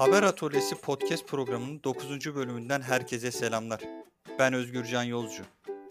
Haber 0.00 0.22
Atölyesi 0.22 0.74
podcast 0.80 1.28
programının 1.28 1.82
9. 1.84 2.34
bölümünden 2.34 2.80
herkese 2.80 3.30
selamlar. 3.30 3.80
Ben 4.38 4.52
Özgür 4.52 4.84
Can 4.84 5.02
Yolcu. 5.02 5.42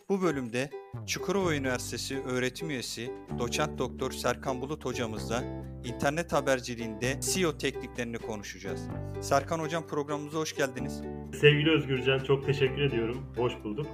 Bu 0.10 0.22
bölümde 0.22 0.70
Çukurova 1.08 1.56
Üniversitesi 1.56 2.22
öğretim 2.22 2.70
üyesi 2.70 3.12
doçent 3.40 3.78
doktor 3.80 4.12
Serkan 4.12 4.62
Bulut 4.62 4.86
hocamızla 4.86 5.44
internet 5.86 6.34
haberciliğinde 6.34 7.22
SEO 7.22 7.58
tekniklerini 7.58 8.18
konuşacağız. 8.18 8.82
Serkan 9.22 9.60
hocam 9.60 9.88
programımıza 9.88 10.38
hoş 10.38 10.56
geldiniz. 10.56 11.02
Sevgili 11.42 11.72
Özgürcan 11.72 12.20
çok 12.20 12.46
teşekkür 12.46 12.82
ediyorum. 12.82 13.34
Hoş 13.36 13.54
bulduk. 13.64 13.88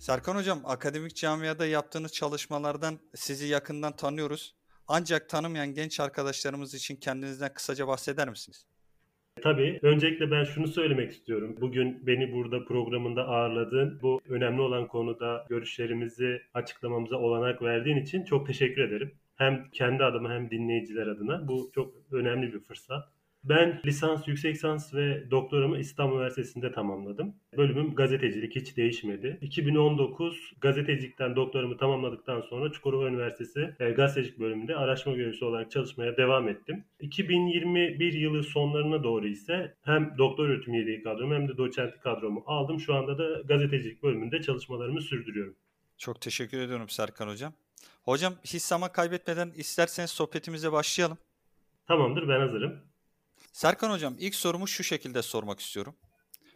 Serkan 0.00 0.36
hocam 0.36 0.60
akademik 0.64 1.16
camiada 1.16 1.66
yaptığınız 1.66 2.12
çalışmalardan 2.12 2.98
sizi 3.14 3.46
yakından 3.46 3.96
tanıyoruz. 3.96 4.54
Ancak 4.88 5.28
tanımayan 5.28 5.74
genç 5.74 6.00
arkadaşlarımız 6.00 6.74
için 6.74 6.96
kendinizden 6.96 7.54
kısaca 7.54 7.88
bahseder 7.88 8.28
misiniz? 8.28 8.66
Tabii. 9.42 9.78
Öncelikle 9.82 10.30
ben 10.30 10.44
şunu 10.44 10.68
söylemek 10.68 11.12
istiyorum. 11.12 11.56
Bugün 11.60 12.06
beni 12.06 12.32
burada 12.32 12.64
programında 12.64 13.28
ağırladığın, 13.28 13.98
bu 14.02 14.20
önemli 14.28 14.60
olan 14.60 14.88
konuda 14.88 15.46
görüşlerimizi 15.48 16.42
açıklamamıza 16.54 17.16
olanak 17.16 17.62
verdiğin 17.62 17.96
için 17.96 18.24
çok 18.24 18.46
teşekkür 18.46 18.82
ederim. 18.82 19.12
Hem 19.36 19.70
kendi 19.72 20.04
adıma 20.04 20.30
hem 20.30 20.50
dinleyiciler 20.50 21.06
adına. 21.06 21.48
Bu 21.48 21.70
çok 21.74 21.94
önemli 22.12 22.52
bir 22.54 22.60
fırsat. 22.60 23.15
Ben 23.48 23.80
lisans, 23.86 24.28
yüksek 24.28 24.54
lisans 24.54 24.94
ve 24.94 25.30
doktoramı 25.30 25.78
İstanbul 25.78 26.16
Üniversitesi'nde 26.16 26.72
tamamladım. 26.72 27.34
Bölümüm 27.56 27.94
gazetecilik 27.94 28.56
hiç 28.56 28.76
değişmedi. 28.76 29.38
2019 29.42 30.52
gazetecilikten 30.60 31.36
doktoramı 31.36 31.76
tamamladıktan 31.76 32.40
sonra 32.40 32.72
Çukurova 32.72 33.08
Üniversitesi 33.08 33.74
e, 33.80 33.90
gazetecilik 33.90 34.38
bölümünde 34.38 34.76
araştırma 34.76 35.16
görevlisi 35.16 35.44
olarak 35.44 35.70
çalışmaya 35.70 36.16
devam 36.16 36.48
ettim. 36.48 36.84
2021 37.00 38.12
yılı 38.12 38.42
sonlarına 38.42 39.04
doğru 39.04 39.26
ise 39.26 39.74
hem 39.82 40.14
doktor 40.18 40.48
öğretim 40.48 40.74
üyeliği 40.74 41.02
kadromu 41.02 41.34
hem 41.34 41.48
de 41.48 41.56
doçentlik 41.56 42.02
kadromu 42.02 42.42
aldım. 42.46 42.80
Şu 42.80 42.94
anda 42.94 43.18
da 43.18 43.40
gazetecilik 43.40 44.02
bölümünde 44.02 44.42
çalışmalarımı 44.42 45.00
sürdürüyorum. 45.00 45.56
Çok 45.98 46.20
teşekkür 46.20 46.58
ediyorum 46.60 46.88
Serkan 46.88 47.28
Hocam. 47.28 47.52
Hocam 48.02 48.34
hiç 48.44 48.62
zaman 48.62 48.92
kaybetmeden 48.92 49.52
isterseniz 49.56 50.10
sohbetimize 50.10 50.72
başlayalım. 50.72 51.18
Tamamdır 51.86 52.28
ben 52.28 52.40
hazırım. 52.40 52.95
Serkan 53.56 53.90
Hocam 53.90 54.16
ilk 54.18 54.34
sorumu 54.34 54.66
şu 54.66 54.84
şekilde 54.84 55.22
sormak 55.22 55.60
istiyorum. 55.60 55.94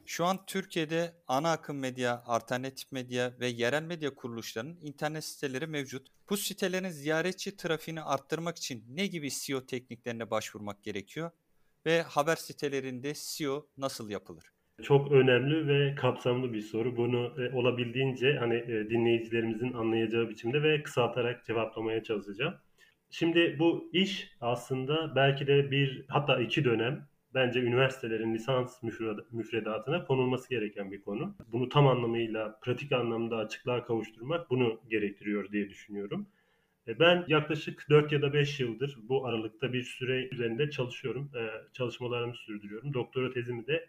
Şu 0.06 0.24
an 0.24 0.38
Türkiye'de 0.46 1.12
ana 1.28 1.52
akım 1.52 1.78
medya, 1.78 2.22
alternatif 2.26 2.92
medya 2.92 3.32
ve 3.40 3.46
yerel 3.46 3.82
medya 3.82 4.14
kuruluşlarının 4.14 4.78
internet 4.82 5.24
siteleri 5.24 5.66
mevcut. 5.66 6.06
Bu 6.30 6.36
sitelerin 6.36 6.88
ziyaretçi 6.88 7.56
trafiğini 7.56 8.02
arttırmak 8.02 8.56
için 8.56 8.84
ne 8.88 9.06
gibi 9.06 9.30
SEO 9.30 9.66
tekniklerine 9.66 10.30
başvurmak 10.30 10.82
gerekiyor? 10.82 11.30
Ve 11.86 12.02
haber 12.02 12.36
sitelerinde 12.36 13.14
SEO 13.14 13.66
nasıl 13.78 14.10
yapılır? 14.10 14.44
Çok 14.82 15.12
önemli 15.12 15.66
ve 15.68 15.94
kapsamlı 15.94 16.52
bir 16.52 16.62
soru. 16.62 16.96
Bunu 16.96 17.42
e, 17.42 17.56
olabildiğince 17.56 18.36
hani 18.38 18.54
e, 18.54 18.90
dinleyicilerimizin 18.90 19.72
anlayacağı 19.72 20.28
biçimde 20.28 20.62
ve 20.62 20.82
kısaltarak 20.82 21.44
cevaplamaya 21.44 22.02
çalışacağım. 22.02 22.54
Şimdi 23.10 23.56
bu 23.58 23.90
iş 23.92 24.30
aslında 24.40 25.16
belki 25.16 25.46
de 25.46 25.70
bir 25.70 26.04
hatta 26.08 26.40
iki 26.40 26.64
dönem 26.64 27.08
bence 27.34 27.60
üniversitelerin 27.60 28.34
lisans 28.34 28.82
müfredatına 29.32 30.04
konulması 30.04 30.50
gereken 30.50 30.92
bir 30.92 31.02
konu. 31.02 31.34
Bunu 31.52 31.68
tam 31.68 31.86
anlamıyla 31.86 32.58
pratik 32.62 32.92
anlamda 32.92 33.36
açıklığa 33.36 33.84
kavuşturmak 33.84 34.50
bunu 34.50 34.80
gerektiriyor 34.90 35.52
diye 35.52 35.68
düşünüyorum. 35.68 36.26
E, 36.88 36.98
ben 36.98 37.24
yaklaşık 37.28 37.86
4 37.90 38.12
ya 38.12 38.22
da 38.22 38.32
5 38.32 38.60
yıldır 38.60 38.98
bu 39.02 39.26
aralıkta 39.26 39.72
bir 39.72 39.82
süre 39.82 40.28
üzerinde 40.32 40.70
çalışıyorum. 40.70 41.30
E, 41.36 41.72
çalışmalarımı 41.72 42.34
sürdürüyorum. 42.34 42.94
Doktora 42.94 43.30
tezimi 43.32 43.66
de 43.66 43.88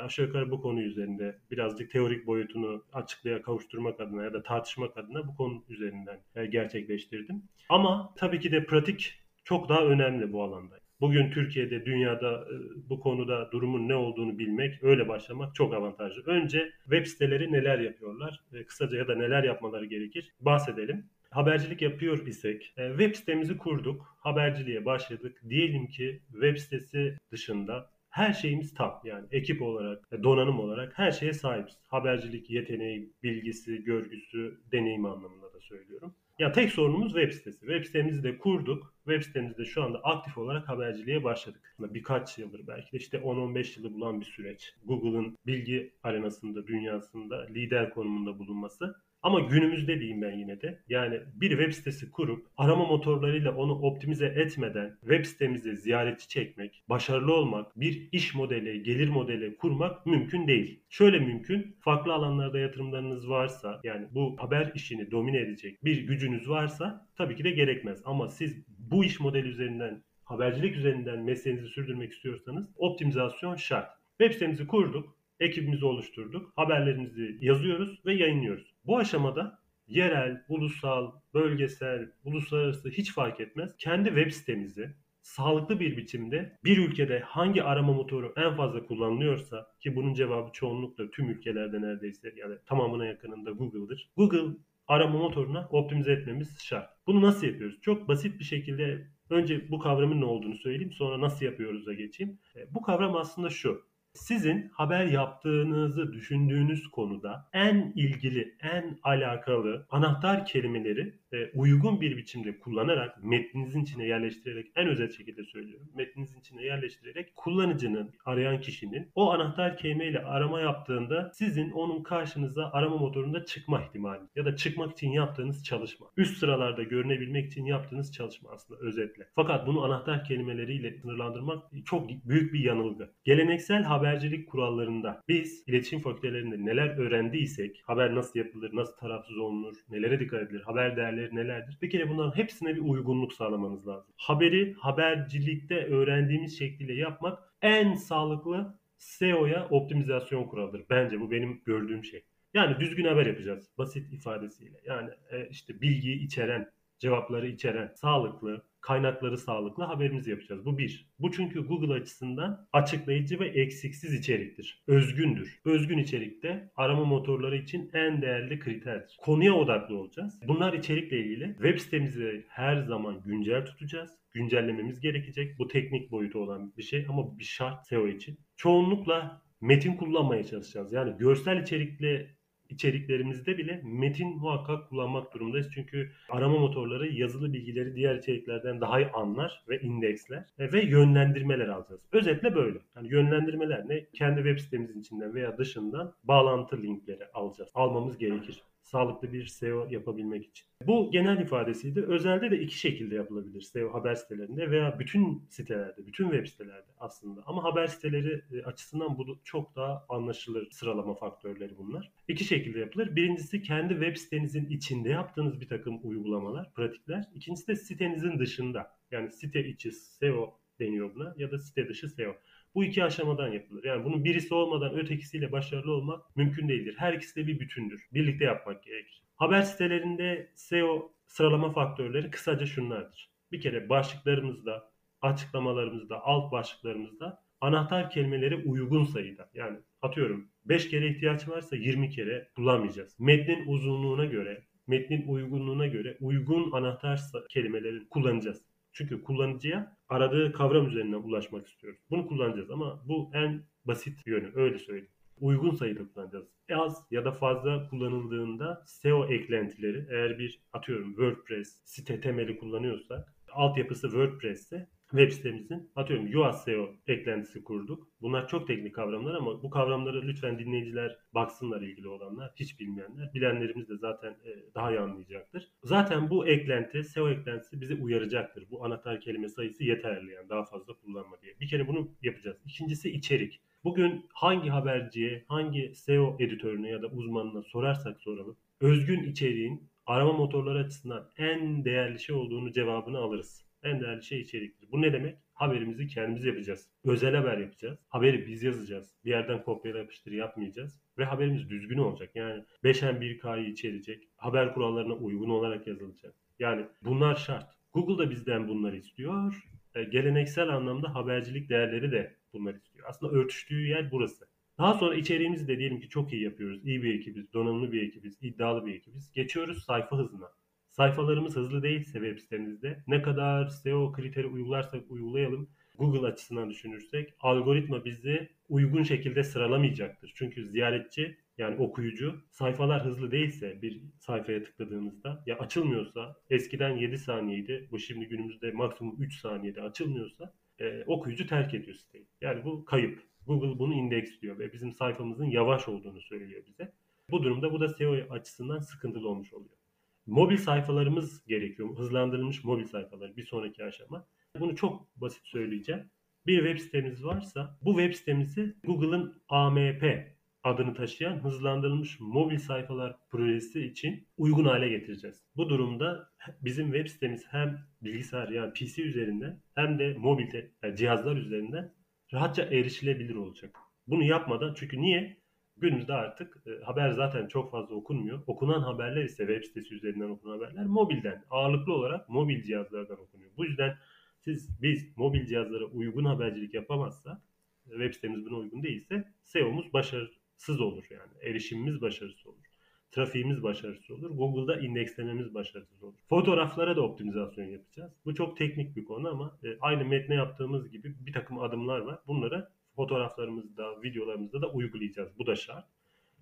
aşağı 0.00 0.26
yukarı 0.26 0.50
bu 0.50 0.60
konu 0.60 0.82
üzerinde 0.82 1.38
birazcık 1.50 1.90
teorik 1.90 2.26
boyutunu 2.26 2.84
açıklığa 2.92 3.42
kavuşturmak 3.42 4.00
adına 4.00 4.24
ya 4.24 4.32
da 4.32 4.42
tartışmak 4.42 4.98
adına 4.98 5.28
bu 5.28 5.36
konu 5.36 5.64
üzerinden 5.68 6.20
e, 6.36 6.46
gerçekleştirdim. 6.46 7.42
Ama 7.68 8.14
tabii 8.16 8.40
ki 8.40 8.52
de 8.52 8.64
pratik 8.64 9.18
çok 9.44 9.68
daha 9.68 9.84
önemli 9.84 10.32
bu 10.32 10.42
alanda. 10.42 10.82
Bugün 11.00 11.30
Türkiye'de, 11.30 11.86
dünyada 11.86 12.32
e, 12.32 12.54
bu 12.90 13.00
konuda 13.00 13.52
durumun 13.52 13.88
ne 13.88 13.94
olduğunu 13.94 14.38
bilmek, 14.38 14.84
öyle 14.84 15.08
başlamak 15.08 15.54
çok 15.54 15.74
avantajlı. 15.74 16.22
Önce 16.26 16.72
web 16.82 17.06
siteleri 17.06 17.52
neler 17.52 17.78
yapıyorlar, 17.78 18.40
kısaca 18.66 18.98
ya 18.98 19.08
da 19.08 19.14
neler 19.14 19.44
yapmaları 19.44 19.84
gerekir 19.84 20.32
bahsedelim. 20.40 21.06
Habercilik 21.30 21.82
yapıyor 21.82 22.26
isek, 22.26 22.74
web 22.76 23.14
sitemizi 23.14 23.58
kurduk, 23.58 24.16
haberciliğe 24.18 24.84
başladık. 24.84 25.42
Diyelim 25.48 25.86
ki 25.86 26.20
web 26.32 26.56
sitesi 26.56 27.18
dışında 27.30 27.90
her 28.12 28.32
şeyimiz 28.32 28.74
tam. 28.74 29.00
Yani 29.04 29.26
ekip 29.30 29.62
olarak, 29.62 30.22
donanım 30.22 30.60
olarak 30.60 30.98
her 30.98 31.12
şeye 31.12 31.32
sahibiz. 31.32 31.78
Habercilik 31.88 32.50
yeteneği, 32.50 33.12
bilgisi, 33.22 33.84
görgüsü, 33.84 34.60
deneyim 34.72 35.06
anlamında 35.06 35.52
da 35.52 35.60
söylüyorum. 35.60 36.14
Ya 36.38 36.52
tek 36.52 36.72
sorunumuz 36.72 37.12
web 37.12 37.32
sitesi. 37.32 37.60
Web 37.60 37.84
sitemizi 37.84 38.22
de 38.22 38.38
kurduk. 38.38 38.94
Web 39.04 39.22
sitemizde 39.22 39.64
şu 39.64 39.82
anda 39.82 39.98
aktif 39.98 40.38
olarak 40.38 40.68
haberciliğe 40.68 41.24
başladık. 41.24 41.74
Birkaç 41.78 42.38
yıldır 42.38 42.66
belki 42.66 42.92
de 42.92 42.96
işte 42.96 43.18
10-15 43.18 43.78
yılı 43.80 43.94
bulan 43.94 44.20
bir 44.20 44.26
süreç. 44.26 44.74
Google'ın 44.84 45.38
bilgi 45.46 45.94
arenasında, 46.02 46.66
dünyasında 46.66 47.46
lider 47.46 47.90
konumunda 47.90 48.38
bulunması 48.38 48.94
ama 49.22 49.40
günümüzde 49.40 50.00
diyeyim 50.00 50.22
ben 50.22 50.38
yine 50.38 50.60
de. 50.60 50.78
Yani 50.88 51.20
bir 51.34 51.50
web 51.50 51.72
sitesi 51.72 52.10
kurup 52.10 52.46
arama 52.56 52.86
motorlarıyla 52.86 53.56
onu 53.56 53.72
optimize 53.72 54.26
etmeden 54.26 54.96
web 55.00 55.24
sitemize 55.24 55.76
ziyaretçi 55.76 56.28
çekmek, 56.28 56.82
başarılı 56.88 57.34
olmak, 57.34 57.80
bir 57.80 58.08
iş 58.12 58.34
modeli, 58.34 58.82
gelir 58.82 59.08
modeli 59.08 59.56
kurmak 59.56 60.06
mümkün 60.06 60.46
değil. 60.48 60.80
Şöyle 60.90 61.18
mümkün, 61.18 61.76
farklı 61.80 62.12
alanlarda 62.12 62.58
yatırımlarınız 62.58 63.28
varsa, 63.28 63.80
yani 63.84 64.06
bu 64.14 64.36
haber 64.38 64.72
işini 64.74 65.10
domine 65.10 65.38
edecek 65.38 65.84
bir 65.84 66.06
gücünüz 66.06 66.48
varsa 66.48 67.06
tabii 67.16 67.36
ki 67.36 67.44
de 67.44 67.50
gerekmez. 67.50 68.02
Ama 68.04 68.28
siz 68.28 68.64
bu 68.78 69.04
iş 69.04 69.20
modeli 69.20 69.48
üzerinden, 69.48 70.02
habercilik 70.24 70.76
üzerinden 70.76 71.18
mesleğinizi 71.20 71.68
sürdürmek 71.68 72.12
istiyorsanız 72.12 72.66
optimizasyon 72.76 73.56
şart. 73.56 73.90
Web 74.18 74.32
sitemizi 74.32 74.66
kurduk, 74.66 75.16
ekibimizi 75.42 75.84
oluşturduk, 75.84 76.52
haberlerimizi 76.56 77.38
yazıyoruz 77.40 78.06
ve 78.06 78.14
yayınlıyoruz. 78.14 78.74
Bu 78.86 78.98
aşamada 78.98 79.58
yerel, 79.86 80.44
ulusal, 80.48 81.12
bölgesel, 81.34 82.10
uluslararası 82.24 82.88
hiç 82.88 83.12
fark 83.14 83.40
etmez. 83.40 83.76
Kendi 83.78 84.08
web 84.08 84.30
sitemizi 84.30 84.94
sağlıklı 85.22 85.80
bir 85.80 85.96
biçimde 85.96 86.58
bir 86.64 86.78
ülkede 86.78 87.20
hangi 87.20 87.62
arama 87.62 87.92
motoru 87.92 88.32
en 88.36 88.56
fazla 88.56 88.86
kullanılıyorsa 88.86 89.66
ki 89.80 89.96
bunun 89.96 90.14
cevabı 90.14 90.52
çoğunlukla 90.52 91.10
tüm 91.10 91.30
ülkelerde 91.30 91.82
neredeyse 91.82 92.34
yani 92.36 92.54
tamamına 92.66 93.06
yakınında 93.06 93.50
Google'dır. 93.50 94.10
Google 94.16 94.56
arama 94.88 95.18
motoruna 95.18 95.68
optimize 95.70 96.12
etmemiz 96.12 96.58
şart. 96.60 96.90
Bunu 97.06 97.22
nasıl 97.22 97.46
yapıyoruz? 97.46 97.80
Çok 97.80 98.08
basit 98.08 98.38
bir 98.38 98.44
şekilde 98.44 99.06
önce 99.30 99.70
bu 99.70 99.78
kavramın 99.78 100.20
ne 100.20 100.24
olduğunu 100.24 100.56
söyleyeyim 100.56 100.92
sonra 100.92 101.20
nasıl 101.20 101.44
yapıyoruz 101.44 101.86
da 101.86 101.94
geçeyim. 101.94 102.38
E, 102.56 102.74
bu 102.74 102.82
kavram 102.82 103.16
aslında 103.16 103.50
şu. 103.50 103.91
Sizin 104.14 104.70
haber 104.74 105.06
yaptığınızı 105.06 106.12
düşündüğünüz 106.12 106.88
konuda 106.88 107.48
en 107.52 107.92
ilgili, 107.96 108.56
en 108.60 108.98
alakalı 109.02 109.86
anahtar 109.90 110.46
kelimeleri 110.46 111.14
e, 111.32 111.50
uygun 111.54 112.00
bir 112.00 112.16
biçimde 112.16 112.58
kullanarak 112.58 113.24
metninizin 113.24 113.82
içine 113.82 114.06
yerleştirerek 114.06 114.72
en 114.76 114.88
özet 114.88 115.16
şekilde 115.16 115.44
söylüyorum. 115.44 115.88
Metninizin 115.94 116.40
içine 116.40 116.64
yerleştirerek 116.64 117.36
kullanıcının, 117.36 118.14
arayan 118.24 118.60
kişinin 118.60 119.10
o 119.14 119.32
anahtar 119.32 119.76
kelimeyle 119.76 120.24
arama 120.24 120.60
yaptığında 120.60 121.30
sizin 121.34 121.70
onun 121.70 122.02
karşınıza 122.02 122.70
arama 122.72 122.96
motorunda 122.96 123.44
çıkma 123.44 123.82
ihtimali 123.82 124.22
ya 124.36 124.44
da 124.44 124.56
çıkmak 124.56 124.92
için 124.92 125.10
yaptığınız 125.10 125.64
çalışma. 125.64 126.06
Üst 126.16 126.38
sıralarda 126.38 126.82
görünebilmek 126.82 127.46
için 127.46 127.64
yaptığınız 127.64 128.12
çalışma 128.12 128.50
aslında 128.50 128.80
özetle. 128.80 129.28
Fakat 129.34 129.66
bunu 129.66 129.84
anahtar 129.84 130.24
kelimeleriyle 130.24 130.98
sınırlandırmak 131.00 131.62
çok 131.84 132.08
büyük 132.08 132.52
bir 132.52 132.60
yanılgı. 132.60 133.12
Geleneksel 133.24 133.84
habercilik 134.02 134.50
kurallarında 134.50 135.22
biz 135.28 135.64
iletişim 135.66 136.00
fakültelerinde 136.00 136.64
neler 136.64 136.98
öğrendiysek, 136.98 137.82
haber 137.86 138.14
nasıl 138.14 138.38
yapılır, 138.38 138.76
nasıl 138.76 138.96
tarafsız 138.96 139.38
olunur, 139.38 139.76
nelere 139.90 140.20
dikkat 140.20 140.42
edilir, 140.42 140.60
haber 140.60 140.96
değerleri 140.96 141.36
nelerdir? 141.36 141.78
Bir 141.82 141.90
kere 141.90 142.08
bunların 142.08 142.36
hepsine 142.36 142.74
bir 142.74 142.80
uygunluk 142.80 143.32
sağlamanız 143.32 143.88
lazım. 143.88 144.14
Haberi 144.16 144.74
habercilikte 144.74 145.86
öğrendiğimiz 145.86 146.58
şekliyle 146.58 146.94
yapmak 146.94 147.38
en 147.62 147.94
sağlıklı 147.94 148.78
SEO'ya 148.98 149.68
optimizasyon 149.70 150.44
kuralıdır. 150.44 150.84
Bence 150.90 151.20
bu 151.20 151.30
benim 151.30 151.60
gördüğüm 151.64 152.04
şey. 152.04 152.24
Yani 152.54 152.80
düzgün 152.80 153.04
haber 153.04 153.26
yapacağız 153.26 153.68
basit 153.78 154.12
ifadesiyle. 154.12 154.80
Yani 154.86 155.10
e, 155.30 155.48
işte 155.48 155.80
bilgiyi 155.80 156.24
içeren, 156.24 156.70
cevapları 156.98 157.48
içeren, 157.48 157.92
sağlıklı, 157.94 158.62
kaynakları 158.82 159.38
sağlıklı 159.38 159.84
haberimizi 159.84 160.30
yapacağız. 160.30 160.64
Bu 160.64 160.78
bir. 160.78 161.12
Bu 161.18 161.32
çünkü 161.32 161.66
Google 161.66 161.92
açısından 161.92 162.68
açıklayıcı 162.72 163.40
ve 163.40 163.48
eksiksiz 163.48 164.14
içeriktir. 164.14 164.82
Özgündür. 164.86 165.60
Özgün 165.64 165.98
içerikte 165.98 166.70
arama 166.76 167.04
motorları 167.04 167.56
için 167.56 167.90
en 167.92 168.22
değerli 168.22 168.58
kriterdir. 168.58 169.16
Konuya 169.20 169.54
odaklı 169.54 169.96
olacağız. 169.96 170.40
Bunlar 170.48 170.72
içerikle 170.72 171.18
ilgili. 171.18 171.46
Web 171.46 171.78
sitemizi 171.78 172.46
her 172.48 172.76
zaman 172.76 173.22
güncel 173.22 173.66
tutacağız. 173.66 174.10
Güncellememiz 174.32 175.00
gerekecek. 175.00 175.58
Bu 175.58 175.68
teknik 175.68 176.10
boyutu 176.10 176.38
olan 176.38 176.72
bir 176.76 176.82
şey 176.82 177.06
ama 177.08 177.38
bir 177.38 177.44
şart 177.44 177.86
SEO 177.86 178.08
için. 178.08 178.38
Çoğunlukla 178.56 179.42
metin 179.60 179.96
kullanmaya 179.96 180.44
çalışacağız. 180.44 180.92
Yani 180.92 181.18
görsel 181.18 181.62
içerikli 181.62 182.36
içeriklerimizde 182.72 183.58
bile 183.58 183.80
metin 183.84 184.36
muhakkak 184.36 184.88
kullanmak 184.88 185.34
durumundayız. 185.34 185.68
Çünkü 185.74 186.10
arama 186.28 186.58
motorları 186.58 187.08
yazılı 187.08 187.52
bilgileri 187.52 187.96
diğer 187.96 188.14
içeriklerden 188.14 188.80
daha 188.80 189.00
iyi 189.00 189.08
anlar 189.10 189.62
ve 189.68 189.80
indeksler 189.80 190.44
e, 190.58 190.72
ve 190.72 190.82
yönlendirmeler 190.84 191.68
alacağız. 191.68 192.00
Özetle 192.12 192.54
böyle. 192.54 192.78
Yani 192.96 193.08
yönlendirmeler 193.12 193.88
ne? 193.88 194.04
Kendi 194.12 194.36
web 194.36 194.58
sitemizin 194.58 195.00
içinden 195.00 195.34
veya 195.34 195.58
dışından 195.58 196.12
bağlantı 196.24 196.82
linkleri 196.82 197.26
alacağız. 197.34 197.70
Almamız 197.74 198.18
gerekir 198.18 198.62
sağlıklı 198.92 199.32
bir 199.32 199.46
SEO 199.46 199.86
yapabilmek 199.90 200.46
için. 200.46 200.66
Bu 200.86 201.10
genel 201.10 201.38
ifadesiydi. 201.38 202.00
Özelde 202.02 202.50
de 202.50 202.60
iki 202.60 202.78
şekilde 202.78 203.14
yapılabilir 203.14 203.60
SEO 203.60 203.94
haber 203.94 204.14
sitelerinde 204.14 204.70
veya 204.70 204.98
bütün 204.98 205.46
sitelerde, 205.50 206.06
bütün 206.06 206.30
web 206.30 206.46
sitelerde 206.46 206.90
aslında. 206.98 207.42
Ama 207.46 207.64
haber 207.64 207.86
siteleri 207.86 208.42
e, 208.52 208.62
açısından 208.62 209.18
bu 209.18 209.38
çok 209.44 209.76
daha 209.76 210.06
anlaşılır 210.08 210.70
sıralama 210.70 211.14
faktörleri 211.14 211.78
bunlar. 211.78 212.12
İki 212.28 212.44
şekilde 212.44 212.78
yapılır. 212.78 213.16
Birincisi 213.16 213.62
kendi 213.62 213.94
web 213.94 214.16
sitenizin 214.16 214.66
içinde 214.66 215.08
yaptığınız 215.08 215.60
bir 215.60 215.68
takım 215.68 216.00
uygulamalar, 216.02 216.74
pratikler. 216.74 217.24
İkincisi 217.34 217.68
de 217.68 217.76
sitenizin 217.76 218.38
dışında. 218.38 218.96
Yani 219.10 219.30
site 219.30 219.68
içi 219.68 219.92
SEO 219.92 220.58
deniyor 220.80 221.14
buna 221.14 221.34
ya 221.38 221.50
da 221.50 221.58
site 221.58 221.88
dışı 221.88 222.08
SEO. 222.08 222.34
Bu 222.74 222.84
iki 222.84 223.04
aşamadan 223.04 223.52
yapılır. 223.52 223.84
Yani 223.84 224.04
bunun 224.04 224.24
birisi 224.24 224.54
olmadan 224.54 224.94
ötekisiyle 224.94 225.52
başarılı 225.52 225.92
olmak 225.92 226.36
mümkün 226.36 226.68
değildir. 226.68 226.94
Her 226.98 227.12
ikisi 227.12 227.36
de 227.36 227.46
bir 227.46 227.60
bütündür. 227.60 228.06
Birlikte 228.12 228.44
yapmak 228.44 228.82
gerekir. 228.82 229.22
Haber 229.36 229.62
sitelerinde 229.62 230.52
SEO 230.54 231.12
sıralama 231.26 231.72
faktörleri 231.72 232.30
kısaca 232.30 232.66
şunlardır. 232.66 233.30
Bir 233.52 233.60
kere 233.60 233.88
başlıklarımızda, 233.88 234.90
açıklamalarımızda, 235.20 236.24
alt 236.24 236.52
başlıklarımızda 236.52 237.42
anahtar 237.60 238.10
kelimeleri 238.10 238.56
uygun 238.56 239.04
sayıda. 239.04 239.50
Yani 239.54 239.78
atıyorum 240.02 240.48
5 240.64 240.90
kere 240.90 241.08
ihtiyaç 241.08 241.48
varsa 241.48 241.76
20 241.76 242.10
kere 242.10 242.48
kullanmayacağız. 242.56 243.20
Metnin 243.20 243.66
uzunluğuna 243.66 244.24
göre, 244.24 244.64
metnin 244.86 245.26
uygunluğuna 245.28 245.86
göre 245.86 246.16
uygun 246.20 246.72
anahtar 246.72 247.20
kelimeleri 247.48 248.08
kullanacağız. 248.08 248.62
Çünkü 248.92 249.22
kullanıcıya 249.22 249.96
aradığı 250.12 250.52
kavram 250.52 250.86
üzerinden 250.86 251.22
ulaşmak 251.22 251.66
istiyoruz. 251.66 252.00
Bunu 252.10 252.26
kullanacağız 252.26 252.70
ama 252.70 253.02
bu 253.08 253.30
en 253.34 253.62
basit 253.84 254.26
yönü 254.26 254.52
öyle 254.54 254.78
söyleyeyim. 254.78 255.08
Uygun 255.40 255.74
sayıda 255.74 256.08
kullanacağız. 256.08 256.48
Az 256.74 257.06
ya 257.10 257.24
da 257.24 257.32
fazla 257.32 257.88
kullanıldığında 257.90 258.82
SEO 258.86 259.26
eklentileri 259.26 260.06
eğer 260.10 260.38
bir 260.38 260.60
atıyorum 260.72 261.08
WordPress 261.08 261.80
site 261.84 262.20
temeli 262.20 262.58
kullanıyorsak 262.58 263.34
altyapısı 263.52 264.02
WordPress 264.02 264.60
ise 264.60 264.88
web 265.12 265.32
sitemizin 265.32 265.90
atıyorum 265.96 266.40
UAS 266.40 266.64
SEO 266.64 266.90
eklentisi 267.06 267.64
kurduk. 267.64 268.08
Bunlar 268.20 268.48
çok 268.48 268.66
teknik 268.66 268.94
kavramlar 268.94 269.34
ama 269.34 269.62
bu 269.62 269.70
kavramları 269.70 270.22
lütfen 270.22 270.58
dinleyiciler 270.58 271.18
baksınlar 271.34 271.80
ilgili 271.80 272.08
olanlar, 272.08 272.52
hiç 272.56 272.80
bilmeyenler. 272.80 273.34
Bilenlerimiz 273.34 273.88
de 273.88 273.96
zaten 273.96 274.30
e, 274.30 274.74
daha 274.74 274.90
iyi 274.90 275.00
anlayacaktır. 275.00 275.68
Zaten 275.84 276.30
bu 276.30 276.46
eklenti, 276.46 277.04
SEO 277.04 277.28
eklentisi 277.28 277.80
bizi 277.80 277.94
uyaracaktır. 277.94 278.66
Bu 278.70 278.84
anahtar 278.84 279.20
kelime 279.20 279.48
sayısı 279.48 279.84
yeterli 279.84 280.32
yani 280.32 280.48
daha 280.48 280.64
fazla 280.64 280.94
kullanma 280.94 281.40
diye. 281.42 281.60
Bir 281.60 281.68
kere 281.68 281.88
bunu 281.88 282.10
yapacağız. 282.22 282.56
İkincisi 282.66 283.10
içerik. 283.10 283.60
Bugün 283.84 284.26
hangi 284.34 284.70
haberciye, 284.70 285.44
hangi 285.48 285.94
SEO 285.94 286.36
editörüne 286.40 286.88
ya 286.88 287.02
da 287.02 287.06
uzmanına 287.06 287.62
sorarsak 287.62 288.20
soralım, 288.20 288.56
özgün 288.80 289.22
içeriğin 289.22 289.90
arama 290.06 290.32
motorları 290.32 290.78
açısından 290.78 291.30
en 291.36 291.84
değerli 291.84 292.20
şey 292.20 292.36
olduğunu 292.36 292.72
cevabını 292.72 293.18
alırız. 293.18 293.71
En 293.82 294.00
değerli 294.00 294.22
şey 294.22 294.40
içeriktir. 294.40 294.88
Bu 294.92 295.02
ne 295.02 295.12
demek? 295.12 295.36
Haberimizi 295.54 296.06
kendimiz 296.06 296.44
yapacağız. 296.44 296.90
Özel 297.04 297.34
haber 297.34 297.58
yapacağız. 297.58 297.98
Haberi 298.08 298.46
biz 298.46 298.62
yazacağız. 298.62 299.14
Bir 299.24 299.30
yerden 299.30 299.62
kopyala 299.62 299.98
yapıştır 299.98 300.32
yapmayacağız. 300.32 301.00
Ve 301.18 301.24
haberimiz 301.24 301.70
düzgün 301.70 301.98
olacak. 301.98 302.30
Yani 302.34 302.64
5'en 302.84 303.14
1K'yı 303.20 303.68
içerecek. 303.68 304.28
Haber 304.36 304.74
kurallarına 304.74 305.14
uygun 305.14 305.50
olarak 305.50 305.86
yazılacak. 305.86 306.34
Yani 306.58 306.86
bunlar 307.04 307.34
şart. 307.34 307.72
Google 307.92 308.26
da 308.26 308.30
bizden 308.30 308.68
bunları 308.68 308.96
istiyor. 308.96 309.64
E, 309.94 310.04
geleneksel 310.04 310.68
anlamda 310.68 311.14
habercilik 311.14 311.68
değerleri 311.68 312.12
de 312.12 312.36
bunları 312.52 312.76
istiyor. 312.76 313.06
Aslında 313.08 313.32
örtüştüğü 313.32 313.86
yer 313.86 314.10
burası. 314.10 314.48
Daha 314.78 314.94
sonra 314.94 315.14
içeriğimizi 315.14 315.68
de 315.68 315.78
diyelim 315.78 316.00
ki 316.00 316.08
çok 316.08 316.32
iyi 316.32 316.42
yapıyoruz. 316.42 316.86
İyi 316.86 317.02
bir 317.02 317.14
ekibiz, 317.14 317.52
donanımlı 317.52 317.92
bir 317.92 318.02
ekibiz, 318.02 318.38
iddialı 318.42 318.86
bir 318.86 318.94
ekibiz. 318.94 319.32
Geçiyoruz 319.32 319.84
sayfa 319.84 320.18
hızına. 320.18 320.48
Sayfalarımız 320.92 321.56
hızlı 321.56 321.82
değilse 321.82 322.12
web 322.12 322.38
sitemizde 322.38 323.04
ne 323.06 323.22
kadar 323.22 323.66
SEO 323.66 324.12
kriteri 324.12 324.46
uygularsak 324.46 325.10
uygulayalım 325.10 325.68
Google 325.98 326.26
açısından 326.26 326.70
düşünürsek 326.70 327.34
algoritma 327.40 328.04
bizi 328.04 328.48
uygun 328.68 329.02
şekilde 329.02 329.42
sıralamayacaktır. 329.42 330.32
Çünkü 330.34 330.66
ziyaretçi 330.66 331.36
yani 331.58 331.76
okuyucu 331.76 332.40
sayfalar 332.50 333.04
hızlı 333.04 333.30
değilse 333.30 333.82
bir 333.82 334.02
sayfaya 334.18 334.64
tıkladığımızda 334.64 335.42
ya 335.46 335.58
açılmıyorsa 335.58 336.36
eskiden 336.50 336.96
7 336.96 337.18
saniyeydi 337.18 337.88
bu 337.90 337.98
şimdi 337.98 338.28
günümüzde 338.28 338.72
maksimum 338.72 339.16
3 339.18 339.40
saniyede 339.40 339.82
açılmıyorsa 339.82 340.54
e, 340.78 341.04
okuyucu 341.06 341.46
terk 341.46 341.74
ediyor 341.74 341.96
siteyi. 341.96 342.26
Yani 342.40 342.64
bu 342.64 342.84
kayıp. 342.84 343.22
Google 343.46 343.78
bunu 343.78 343.94
indeksliyor 343.94 344.58
ve 344.58 344.72
bizim 344.72 344.92
sayfamızın 344.92 345.44
yavaş 345.44 345.88
olduğunu 345.88 346.20
söylüyor 346.20 346.62
bize. 346.66 346.92
Bu 347.30 347.42
durumda 347.42 347.72
bu 347.72 347.80
da 347.80 347.88
SEO 347.88 348.14
açısından 348.30 348.78
sıkıntılı 348.78 349.28
olmuş 349.28 349.52
oluyor. 349.52 349.81
Mobil 350.26 350.56
sayfalarımız 350.56 351.44
gerekiyor. 351.46 351.98
Hızlandırılmış 351.98 352.64
mobil 352.64 352.84
sayfalar 352.84 353.36
bir 353.36 353.46
sonraki 353.46 353.84
aşama. 353.84 354.26
Bunu 354.60 354.76
çok 354.76 355.16
basit 355.16 355.46
söyleyeceğim. 355.46 356.10
Bir 356.46 356.58
web 356.58 356.78
sitemiz 356.78 357.24
varsa 357.24 357.78
bu 357.82 357.98
web 357.98 358.14
sitemizi 358.14 358.76
Google'ın 358.84 359.42
AMP 359.48 360.32
adını 360.62 360.94
taşıyan 360.94 361.44
hızlandırılmış 361.44 362.20
mobil 362.20 362.58
sayfalar 362.58 363.16
projesi 363.30 363.86
için 363.86 364.28
uygun 364.36 364.64
hale 364.64 364.88
getireceğiz. 364.88 365.42
Bu 365.56 365.68
durumda 365.68 366.28
bizim 366.60 366.92
web 366.92 367.06
sitemiz 367.06 367.44
hem 367.48 367.78
bilgisayar 368.02 368.48
yani 368.48 368.72
PC 368.72 369.02
üzerinden 369.02 369.62
hem 369.74 369.98
de 369.98 370.14
mobil 370.18 370.46
yani 370.82 370.96
cihazlar 370.96 371.36
üzerinden 371.36 371.94
rahatça 372.32 372.62
erişilebilir 372.62 373.34
olacak. 373.34 373.78
Bunu 374.06 374.24
yapmadan 374.24 374.74
çünkü 374.74 375.00
niye? 375.00 375.41
Günümüzde 375.82 376.12
artık 376.12 376.56
e, 376.66 376.84
haber 376.84 377.10
zaten 377.10 377.48
çok 377.48 377.70
fazla 377.70 377.94
okunmuyor. 377.94 378.42
Okunan 378.46 378.80
haberler 378.80 379.24
ise 379.24 379.46
web 379.46 379.64
sitesi 379.64 379.94
üzerinden 379.94 380.28
okunan 380.28 380.54
haberler 380.54 380.84
mobilden, 380.84 381.44
ağırlıklı 381.50 381.94
olarak 381.94 382.28
mobil 382.28 382.62
cihazlardan 382.62 383.20
okunuyor. 383.20 383.50
Bu 383.56 383.64
yüzden 383.64 383.96
siz 384.40 384.82
biz 384.82 385.16
mobil 385.16 385.46
cihazlara 385.46 385.84
uygun 385.84 386.24
habercilik 386.24 386.74
yapamazsak, 386.74 387.38
web 387.84 388.14
sitemiz 388.14 388.44
buna 388.44 388.56
uygun 388.56 388.82
değilse 388.82 389.24
SEO'muz 389.44 389.92
başarısız 389.92 390.80
olur 390.80 391.04
yani. 391.10 391.32
Erişimimiz 391.42 392.00
başarısız 392.00 392.46
olur. 392.46 392.64
Trafiğimiz 393.10 393.62
başarısız 393.62 394.10
olur. 394.10 394.30
Google'da 394.30 394.80
indekslememiz 394.80 395.54
başarısız 395.54 396.02
olur. 396.02 396.18
Fotoğraflara 396.28 396.96
da 396.96 397.00
optimizasyon 397.00 397.64
yapacağız. 397.64 398.12
Bu 398.24 398.34
çok 398.34 398.56
teknik 398.56 398.96
bir 398.96 399.04
konu 399.04 399.28
ama 399.28 399.58
e, 399.64 399.78
aynı 399.80 400.04
metne 400.04 400.34
yaptığımız 400.34 400.90
gibi 400.90 401.14
bir 401.26 401.32
takım 401.32 401.58
adımlar 401.58 401.98
var. 401.98 402.18
Bunları 402.26 402.68
fotoğraflarımızda, 402.96 404.02
videolarımızda 404.02 404.62
da 404.62 404.72
uygulayacağız. 404.72 405.38
Bu 405.38 405.46
da 405.46 405.56
şart. 405.56 405.84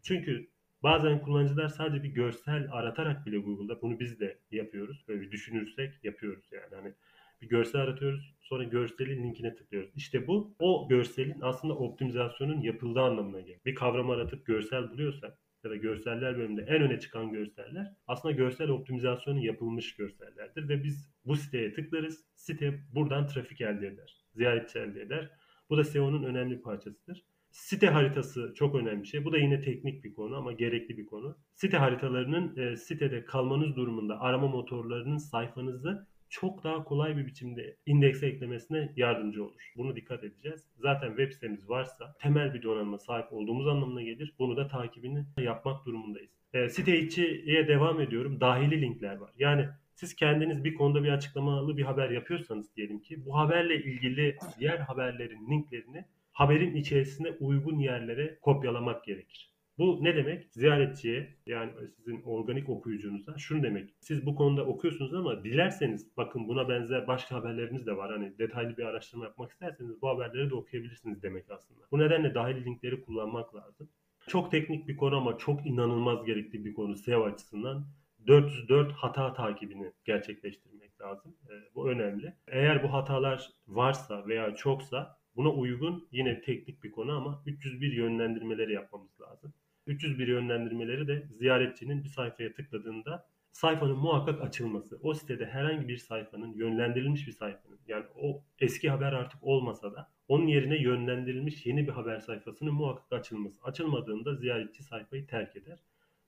Çünkü 0.02 0.50
bazen 0.82 1.22
kullanıcılar 1.22 1.68
sadece 1.68 2.02
bir 2.02 2.08
görsel 2.08 2.68
aratarak 2.72 3.26
bile 3.26 3.38
Google'da 3.38 3.82
bunu 3.82 4.00
biz 4.00 4.20
de 4.20 4.38
yapıyoruz. 4.50 5.04
Böyle 5.08 5.20
bir 5.20 5.30
düşünürsek 5.30 6.04
yapıyoruz 6.04 6.44
yani. 6.52 6.74
Hani 6.74 6.94
bir 7.42 7.48
görsel 7.48 7.80
aratıyoruz. 7.80 8.34
Sonra 8.40 8.64
görselin 8.64 9.24
linkine 9.24 9.54
tıklıyoruz. 9.54 9.90
İşte 9.96 10.26
bu 10.26 10.54
o 10.58 10.88
görselin 10.88 11.40
aslında 11.40 11.74
optimizasyonun 11.74 12.60
yapıldığı 12.60 13.00
anlamına 13.00 13.40
geliyor. 13.40 13.60
Bir 13.66 13.74
kavramı 13.74 14.12
aratıp 14.12 14.46
görsel 14.46 14.90
buluyorsak 14.90 15.38
ya 15.64 15.70
da 15.70 15.76
görseller 15.76 16.36
bölümünde 16.36 16.62
en 16.62 16.82
öne 16.82 17.00
çıkan 17.00 17.32
görseller 17.32 17.94
aslında 18.06 18.34
görsel 18.34 18.68
optimizasyonu 18.68 19.44
yapılmış 19.44 19.96
görsellerdir 19.96 20.68
ve 20.68 20.84
biz 20.84 21.10
bu 21.24 21.36
siteye 21.36 21.74
tıklarız. 21.74 22.24
Site 22.34 22.80
buradan 22.94 23.26
trafik 23.26 23.60
elde 23.60 23.86
eder. 23.86 24.24
Ziyaretçi 24.34 24.78
elde 24.78 25.02
eder. 25.02 25.30
Bu 25.70 25.76
da 25.76 25.84
SEO'nun 25.84 26.22
önemli 26.22 26.56
bir 26.56 26.62
parçasıdır. 26.62 27.24
Site 27.50 27.86
haritası 27.86 28.52
çok 28.56 28.74
önemli 28.74 29.02
bir 29.02 29.08
şey. 29.08 29.24
Bu 29.24 29.32
da 29.32 29.38
yine 29.38 29.60
teknik 29.60 30.04
bir 30.04 30.14
konu 30.14 30.36
ama 30.36 30.52
gerekli 30.52 30.96
bir 30.96 31.06
konu. 31.06 31.36
Site 31.54 31.76
haritalarının 31.76 32.56
e, 32.56 32.76
sitede 32.76 33.24
kalmanız 33.24 33.76
durumunda 33.76 34.20
arama 34.20 34.48
motorlarının 34.48 35.18
sayfanızı 35.18 36.06
çok 36.28 36.64
daha 36.64 36.84
kolay 36.84 37.16
bir 37.16 37.26
biçimde 37.26 37.76
indekse 37.86 38.26
eklemesine 38.26 38.92
yardımcı 38.96 39.44
olur. 39.44 39.72
Bunu 39.76 39.96
dikkat 39.96 40.24
edeceğiz. 40.24 40.64
Zaten 40.76 41.08
web 41.08 41.32
sitemiz 41.32 41.68
varsa 41.68 42.16
temel 42.20 42.54
bir 42.54 42.62
donanıma 42.62 42.98
sahip 42.98 43.32
olduğumuz 43.32 43.66
anlamına 43.66 44.02
gelir. 44.02 44.34
Bunu 44.38 44.56
da 44.56 44.68
takibini 44.68 45.24
yapmak 45.38 45.86
durumundayız. 45.86 46.30
E, 46.52 46.68
site 46.68 47.00
içiye 47.00 47.68
devam 47.68 48.00
ediyorum. 48.00 48.40
Dahili 48.40 48.80
linkler 48.80 49.16
var. 49.16 49.30
Yani 49.38 49.68
Siz 50.00 50.14
kendiniz 50.14 50.64
bir 50.64 50.74
konuda 50.74 51.04
bir 51.04 51.08
açıklamalı 51.08 51.76
bir 51.76 51.82
haber 51.82 52.10
yapıyorsanız 52.10 52.76
diyelim 52.76 53.00
ki 53.00 53.24
bu 53.24 53.38
haberle 53.38 53.76
ilgili 53.76 54.36
diğer 54.58 54.78
haberlerin 54.78 55.50
linklerini 55.50 56.04
haberin 56.32 56.74
içerisine 56.74 57.30
uygun 57.30 57.78
yerlere 57.78 58.38
kopyalamak 58.42 59.04
gerekir. 59.04 59.54
Bu 59.78 59.98
ne 60.02 60.16
demek? 60.16 60.46
Ziyaretçiye 60.50 61.36
yani 61.46 61.72
sizin 61.96 62.22
organik 62.22 62.68
okuyucunuza 62.68 63.38
şunu 63.38 63.62
demek. 63.62 63.94
Siz 64.00 64.26
bu 64.26 64.34
konuda 64.34 64.66
okuyorsunuz 64.66 65.14
ama 65.14 65.44
dilerseniz 65.44 66.16
bakın 66.16 66.48
buna 66.48 66.68
benzer 66.68 67.06
başka 67.06 67.36
haberleriniz 67.36 67.86
de 67.86 67.96
var. 67.96 68.12
Hani 68.12 68.38
detaylı 68.38 68.76
bir 68.76 68.84
araştırma 68.84 69.24
yapmak 69.24 69.52
isterseniz 69.52 70.02
bu 70.02 70.08
haberleri 70.08 70.50
de 70.50 70.54
okuyabilirsiniz 70.54 71.22
demek 71.22 71.50
aslında. 71.50 71.80
Bu 71.92 71.98
nedenle 71.98 72.34
dahil 72.34 72.64
linkleri 72.64 73.00
kullanmak 73.00 73.54
lazım. 73.54 73.88
Çok 74.26 74.50
teknik 74.50 74.88
bir 74.88 74.96
konu 74.96 75.16
ama 75.16 75.38
çok 75.38 75.66
inanılmaz 75.66 76.24
gerekli 76.24 76.64
bir 76.64 76.74
konu 76.74 76.96
SEO 76.96 77.24
açısından. 77.24 77.86
404 78.26 78.92
hata 78.92 79.32
takibini 79.32 79.92
gerçekleştirmek 80.04 81.00
lazım. 81.00 81.36
E, 81.50 81.74
bu 81.74 81.90
önemli. 81.90 82.34
Eğer 82.46 82.82
bu 82.82 82.92
hatalar 82.92 83.50
varsa 83.68 84.26
veya 84.26 84.54
çoksa 84.54 85.18
buna 85.36 85.48
uygun 85.48 86.08
yine 86.12 86.40
teknik 86.40 86.84
bir 86.84 86.90
konu 86.90 87.16
ama 87.16 87.42
301 87.46 87.92
yönlendirmeleri 87.92 88.72
yapmamız 88.72 89.20
lazım. 89.20 89.54
301 89.86 90.28
yönlendirmeleri 90.28 91.08
de 91.08 91.26
ziyaretçinin 91.30 92.04
bir 92.04 92.08
sayfaya 92.08 92.54
tıkladığında 92.54 93.26
sayfanın 93.52 93.96
muhakkak 93.96 94.42
açılması. 94.42 94.98
O 95.02 95.14
sitede 95.14 95.46
herhangi 95.46 95.88
bir 95.88 95.96
sayfanın 95.96 96.54
yönlendirilmiş 96.54 97.26
bir 97.26 97.32
sayfanın 97.32 97.78
yani 97.88 98.04
o 98.16 98.44
eski 98.58 98.90
haber 98.90 99.12
artık 99.12 99.44
olmasa 99.44 99.92
da 99.92 100.10
onun 100.28 100.46
yerine 100.46 100.76
yönlendirilmiş 100.82 101.66
yeni 101.66 101.86
bir 101.86 101.92
haber 101.92 102.20
sayfasının 102.20 102.74
muhakkak 102.74 103.20
açılması. 103.20 103.56
Açılmadığında 103.62 104.34
ziyaretçi 104.34 104.82
sayfayı 104.82 105.26
terk 105.26 105.56
eder. 105.56 105.78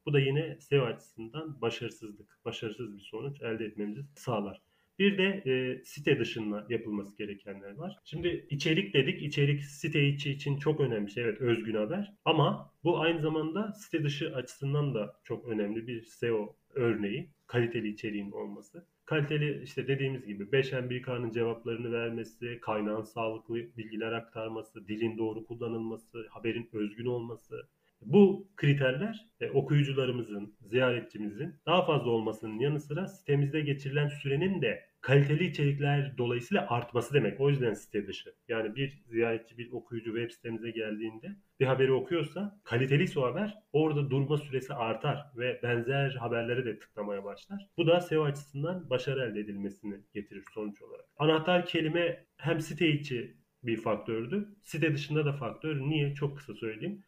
Bu 0.06 0.12
da 0.12 0.20
yine 0.20 0.56
SEO 0.60 0.84
açısından 0.84 1.60
başarısızlık, 1.60 2.38
başarısız 2.44 2.96
bir 2.96 3.02
sonuç 3.02 3.42
elde 3.42 3.64
etmemizi 3.64 4.04
sağlar. 4.14 4.62
Bir 4.98 5.18
de 5.18 5.24
e, 5.24 5.84
site 5.84 6.18
dışında 6.18 6.66
yapılması 6.68 7.18
gerekenler 7.18 7.74
var. 7.74 7.98
Şimdi 8.04 8.46
içerik 8.50 8.94
dedik. 8.94 9.22
İçerik 9.22 9.64
site 9.64 10.08
içi 10.08 10.30
için 10.30 10.58
çok 10.58 10.80
önemli 10.80 11.10
şey. 11.10 11.24
Evet 11.24 11.40
özgün 11.40 11.74
haber. 11.74 12.14
Ama 12.24 12.72
bu 12.84 13.00
aynı 13.00 13.20
zamanda 13.20 13.72
site 13.72 14.04
dışı 14.04 14.34
açısından 14.34 14.94
da 14.94 15.20
çok 15.24 15.48
önemli 15.48 15.86
bir 15.86 16.02
SEO 16.04 16.56
örneği. 16.74 17.30
Kaliteli 17.46 17.88
içeriğin 17.88 18.30
olması. 18.30 18.86
Kaliteli 19.04 19.62
işte 19.62 19.88
dediğimiz 19.88 20.26
gibi 20.26 20.44
5M1K'nın 20.44 21.30
cevaplarını 21.30 21.92
vermesi, 21.92 22.58
kaynağın 22.62 23.02
sağlıklı 23.02 23.56
bilgiler 23.56 24.12
aktarması, 24.12 24.88
dilin 24.88 25.18
doğru 25.18 25.46
kullanılması, 25.46 26.26
haberin 26.30 26.68
özgün 26.72 27.06
olması, 27.06 27.68
bu 28.04 28.48
kriterler 28.56 29.26
e, 29.40 29.50
okuyucularımızın, 29.50 30.54
ziyaretçimizin 30.60 31.54
daha 31.66 31.86
fazla 31.86 32.10
olmasının 32.10 32.58
yanı 32.58 32.80
sıra 32.80 33.06
sitemizde 33.06 33.60
geçirilen 33.60 34.08
sürenin 34.08 34.62
de 34.62 34.92
kaliteli 35.00 35.46
içerikler 35.46 36.18
dolayısıyla 36.18 36.66
artması 36.68 37.14
demek. 37.14 37.40
O 37.40 37.50
yüzden 37.50 37.74
site 37.74 38.06
dışı. 38.06 38.34
Yani 38.48 38.76
bir 38.76 39.02
ziyaretçi, 39.06 39.58
bir 39.58 39.72
okuyucu 39.72 40.16
web 40.16 40.30
sitemize 40.30 40.70
geldiğinde 40.70 41.36
bir 41.60 41.66
haberi 41.66 41.92
okuyorsa 41.92 42.60
kaliteliyse 42.64 43.20
o 43.20 43.26
haber 43.26 43.58
orada 43.72 44.10
durma 44.10 44.38
süresi 44.38 44.74
artar 44.74 45.26
ve 45.36 45.60
benzer 45.62 46.10
haberlere 46.10 46.64
de 46.64 46.78
tıklamaya 46.78 47.24
başlar. 47.24 47.68
Bu 47.76 47.86
da 47.86 48.00
SEO 48.00 48.24
açısından 48.24 48.90
başarı 48.90 49.24
elde 49.24 49.40
edilmesini 49.40 49.94
getirir 50.14 50.44
sonuç 50.54 50.82
olarak. 50.82 51.06
Anahtar 51.16 51.66
kelime 51.66 52.24
hem 52.36 52.60
site 52.60 52.88
içi 52.88 53.36
bir 53.62 53.76
faktördü. 53.76 54.48
Site 54.62 54.94
dışında 54.94 55.24
da 55.24 55.32
faktör. 55.32 55.80
Niye? 55.80 56.14
Çok 56.14 56.36
kısa 56.36 56.54
söyleyeyim 56.54 57.02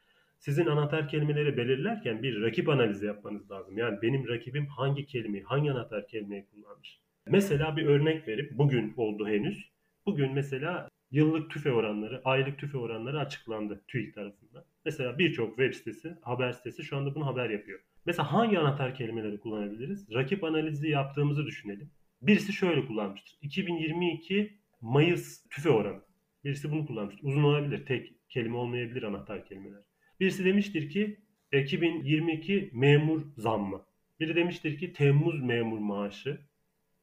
sizin 0.45 0.67
anahtar 0.67 1.09
kelimeleri 1.09 1.57
belirlerken 1.57 2.23
bir 2.23 2.43
rakip 2.43 2.69
analizi 2.69 3.07
yapmanız 3.07 3.51
lazım. 3.51 3.79
Yani 3.79 4.03
benim 4.03 4.29
rakibim 4.29 4.67
hangi 4.67 5.07
kelimeyi, 5.07 5.45
hangi 5.45 5.73
anahtar 5.73 6.09
kelimeyi 6.09 6.47
kullanmış. 6.47 7.01
Mesela 7.27 7.77
bir 7.77 7.87
örnek 7.87 8.29
verip 8.29 8.59
bugün 8.59 8.95
oldu 8.97 9.29
henüz. 9.29 9.71
Bugün 10.07 10.33
mesela 10.33 10.89
yıllık 11.11 11.51
tüfe 11.51 11.73
oranları, 11.73 12.23
aylık 12.25 12.59
tüfe 12.59 12.79
oranları 12.79 13.21
açıklandı 13.21 13.85
TÜİK 13.89 14.15
tarafından. 14.15 14.65
Mesela 14.85 15.19
birçok 15.19 15.49
web 15.49 15.75
sitesi, 15.75 16.17
haber 16.23 16.53
sitesi 16.53 16.83
şu 16.83 16.97
anda 16.97 17.15
bunu 17.15 17.27
haber 17.27 17.51
yapıyor. 17.51 17.81
Mesela 18.07 18.33
hangi 18.33 18.59
anahtar 18.59 18.95
kelimeleri 18.95 19.41
kullanabiliriz? 19.41 20.15
Rakip 20.15 20.45
analizi 20.45 20.89
yaptığımızı 20.89 21.47
düşünelim. 21.47 21.91
Birisi 22.23 22.53
şöyle 22.53 22.87
kullanmıştır. 22.87 23.39
2022 23.43 24.59
Mayıs 24.81 25.49
tüfe 25.49 25.71
oranı. 25.71 26.01
Birisi 26.45 26.73
bunu 26.73 26.87
kullanmıştır. 26.87 27.25
Uzun 27.29 27.43
olabilir. 27.43 27.87
Tek 27.87 28.15
kelime 28.29 28.57
olmayabilir 28.57 29.03
anahtar 29.03 29.45
kelimeler. 29.45 29.94
Birisi 30.21 30.45
demiştir 30.45 30.91
ki 30.91 31.21
2022 31.53 32.71
memur 32.73 33.23
zammı. 33.37 33.85
Biri 34.21 34.37
demiştir 34.37 34.79
ki 34.79 34.93
Temmuz 34.93 35.43
memur 35.43 35.79
maaşı. 35.79 36.41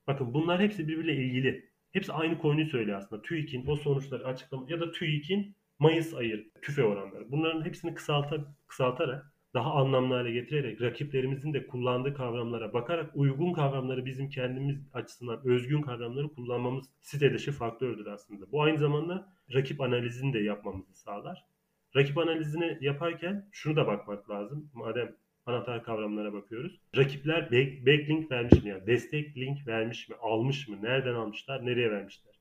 Bakın 0.08 0.34
bunlar 0.34 0.62
hepsi 0.62 0.88
birbiriyle 0.88 1.24
ilgili. 1.24 1.72
Hepsi 1.92 2.14
aynı 2.14 2.38
konuyu 2.38 2.66
söylüyor 2.66 2.98
aslında. 2.98 3.22
TÜİK'in 3.22 3.68
o 3.68 3.76
sonuçları 3.76 4.28
açıklama 4.28 4.66
ya 4.70 4.80
da 4.80 4.92
TÜİK'in 4.92 5.56
Mayıs 5.80 6.14
ayı 6.14 6.52
tüfe 6.62 6.84
oranları. 6.84 7.32
Bunların 7.32 7.66
hepsini 7.66 7.94
kısalta, 7.94 8.56
kısaltarak 8.68 9.34
daha 9.54 9.74
anlamlı 9.74 10.14
hale 10.14 10.32
getirerek 10.32 10.82
rakiplerimizin 10.82 11.54
de 11.54 11.68
kullandığı 11.68 12.14
kavramlara 12.14 12.74
bakarak 12.74 13.12
uygun 13.16 13.54
kavramları 13.54 14.06
bizim 14.06 14.30
kendimiz 14.30 14.88
açısından 14.94 15.42
özgün 15.46 15.82
kavramları 15.82 16.34
kullanmamız 16.34 16.86
site 17.02 17.34
dışı 17.34 17.52
faktördür 17.52 18.06
aslında. 18.06 18.52
Bu 18.52 18.62
aynı 18.64 18.78
zamanda 18.78 19.34
rakip 19.54 19.82
analizini 19.82 20.34
de 20.34 20.40
yapmamızı 20.40 20.96
sağlar. 20.96 21.46
Rakip 21.96 22.18
analizini 22.18 22.78
yaparken 22.82 23.50
şunu 23.52 23.76
da 23.76 23.88
bakmak 23.88 24.30
lazım. 24.30 24.72
Madem 24.74 25.16
anahtar 25.46 25.84
kavramlara 25.84 26.34
bakıyoruz. 26.34 26.82
Rakipler 26.98 27.52
back, 27.52 27.86
backlink 27.86 28.32
vermiş 28.32 28.64
mi? 28.64 28.70
Yani 28.70 28.88
destek 28.88 29.38
link 29.38 29.68
vermiş 29.68 30.10
mi? 30.10 30.16
Almış 30.22 30.68
mı? 30.68 30.78
Nereden 30.82 31.14
almışlar? 31.14 31.66
Nereye 31.66 31.92
vermişler? 31.92 32.36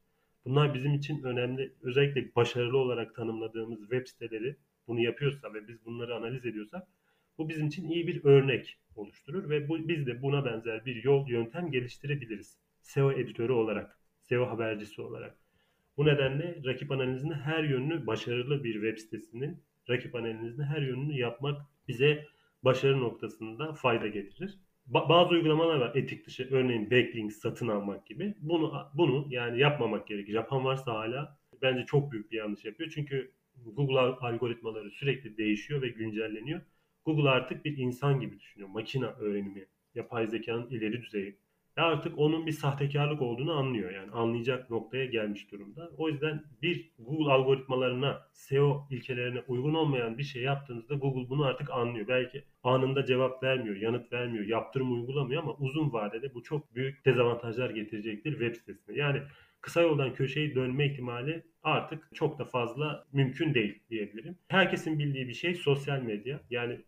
Bunlar 0.45 0.75
bizim 0.75 0.95
için 0.95 1.23
önemli. 1.23 1.75
Özellikle 1.83 2.35
başarılı 2.35 2.79
olarak 2.79 3.15
tanımladığımız 3.15 3.81
web 3.81 4.07
siteleri 4.07 4.57
bunu 4.87 5.01
yapıyorsa 5.01 5.55
ve 5.55 5.69
biz 5.69 5.85
bunları 5.85 6.15
analiz 6.15 6.47
ediyorsak 6.47 6.89
bu 7.39 7.49
bizim 7.49 7.67
için 7.67 7.89
iyi 7.89 8.07
bir 8.07 8.25
örnek 8.25 8.79
oluşturur 8.97 9.51
ve 9.51 9.69
bu, 9.69 9.89
biz 9.89 10.07
de 10.07 10.23
buna 10.23 10.45
benzer 10.45 10.85
bir 10.85 11.05
yol, 11.05 11.29
yöntem 11.29 11.71
geliştirebiliriz. 11.71 12.59
SEO 12.81 13.13
editörü 13.13 13.53
olarak, 13.53 13.99
SEO 14.21 14.47
habercisi 14.47 15.03
olarak. 15.03 15.40
Bu 16.01 16.07
nedenle 16.07 16.63
rakip 16.65 16.93
analizini 16.93 17.35
her 17.35 17.65
yönünü 17.65 18.07
başarılı 18.07 18.65
bir 18.65 18.73
web 18.73 18.99
sitesinin 18.99 19.63
rakip 19.91 20.15
analizini 20.15 20.65
her 20.65 20.83
yönünü 20.83 21.19
yapmak 21.19 21.61
bize 21.89 22.27
başarı 22.63 23.01
noktasında 23.01 23.73
fayda 23.73 24.09
getirir. 24.09 24.59
Ba- 24.91 25.09
bazı 25.09 25.31
uygulamalar 25.31 25.77
var 25.77 25.93
etik 25.95 26.27
dışı 26.27 26.49
örneğin 26.51 26.91
backlink 26.91 27.33
satın 27.33 27.69
almak 27.69 28.07
gibi. 28.07 28.35
Bunu 28.41 28.91
bunu 28.95 29.27
yani 29.31 29.59
yapmamak 29.59 30.07
gerekir. 30.07 30.33
Yapan 30.33 30.65
varsa 30.65 30.93
hala 30.95 31.39
bence 31.63 31.87
çok 31.87 32.13
büyük 32.13 32.33
bir 32.33 32.37
yanlış 32.37 32.65
yapıyor. 32.65 32.91
Çünkü 32.95 33.33
Google 33.65 33.99
algoritmaları 33.99 34.91
sürekli 34.91 35.37
değişiyor 35.37 35.83
ve 35.83 35.89
güncelleniyor. 35.89 36.61
Google 37.05 37.29
artık 37.29 37.65
bir 37.65 37.77
insan 37.77 38.21
gibi 38.21 38.41
düşünüyor. 38.41 38.69
Makine 38.69 39.07
öğrenimi, 39.07 39.67
yapay 39.95 40.27
zekanın 40.27 40.71
ileri 40.71 41.03
düzeyi 41.03 41.37
artık 41.83 42.19
onun 42.19 42.47
bir 42.47 42.53
sahtekarlık 42.53 43.23
olduğunu 43.23 43.53
anlıyor. 43.53 43.91
Yani 43.91 44.11
anlayacak 44.11 44.71
noktaya 44.71 45.05
gelmiş 45.05 45.53
durumda. 45.53 45.91
O 45.97 46.09
yüzden 46.09 46.45
bir 46.63 46.91
Google 46.99 47.33
algoritmalarına, 47.33 48.23
SEO 48.33 48.87
ilkelerine 48.91 49.43
uygun 49.49 49.75
olmayan 49.75 50.19
bir 50.19 50.23
şey 50.23 50.43
yaptığınızda 50.43 50.95
Google 50.95 51.29
bunu 51.29 51.45
artık 51.45 51.71
anlıyor. 51.71 52.09
Belki 52.09 52.45
anında 52.65 53.05
cevap 53.05 53.43
vermiyor, 53.43 53.77
yanıt 53.77 54.13
vermiyor, 54.13 54.45
yaptırım 54.45 54.93
uygulamıyor 54.93 55.43
ama 55.43 55.55
uzun 55.55 55.93
vadede 55.93 56.35
bu 56.35 56.43
çok 56.43 56.75
büyük 56.75 57.05
dezavantajlar 57.05 57.71
getirecektir 57.71 58.31
web 58.31 58.55
sitesine. 58.55 58.97
Yani 58.97 59.23
kısa 59.61 59.83
yoldan 59.83 60.15
köşeyi 60.15 60.55
dönme 60.55 60.87
ihtimali 60.87 61.43
artık 61.63 62.09
çok 62.15 62.39
da 62.39 62.45
fazla 62.45 63.07
mümkün 63.13 63.55
değil 63.55 63.79
diyebilirim. 63.91 64.39
Herkesin 64.49 64.99
bildiği 64.99 65.29
bir 65.29 65.35
şey 65.35 65.55
sosyal 65.55 66.03
medya. 66.03 66.41
Yani 66.51 66.81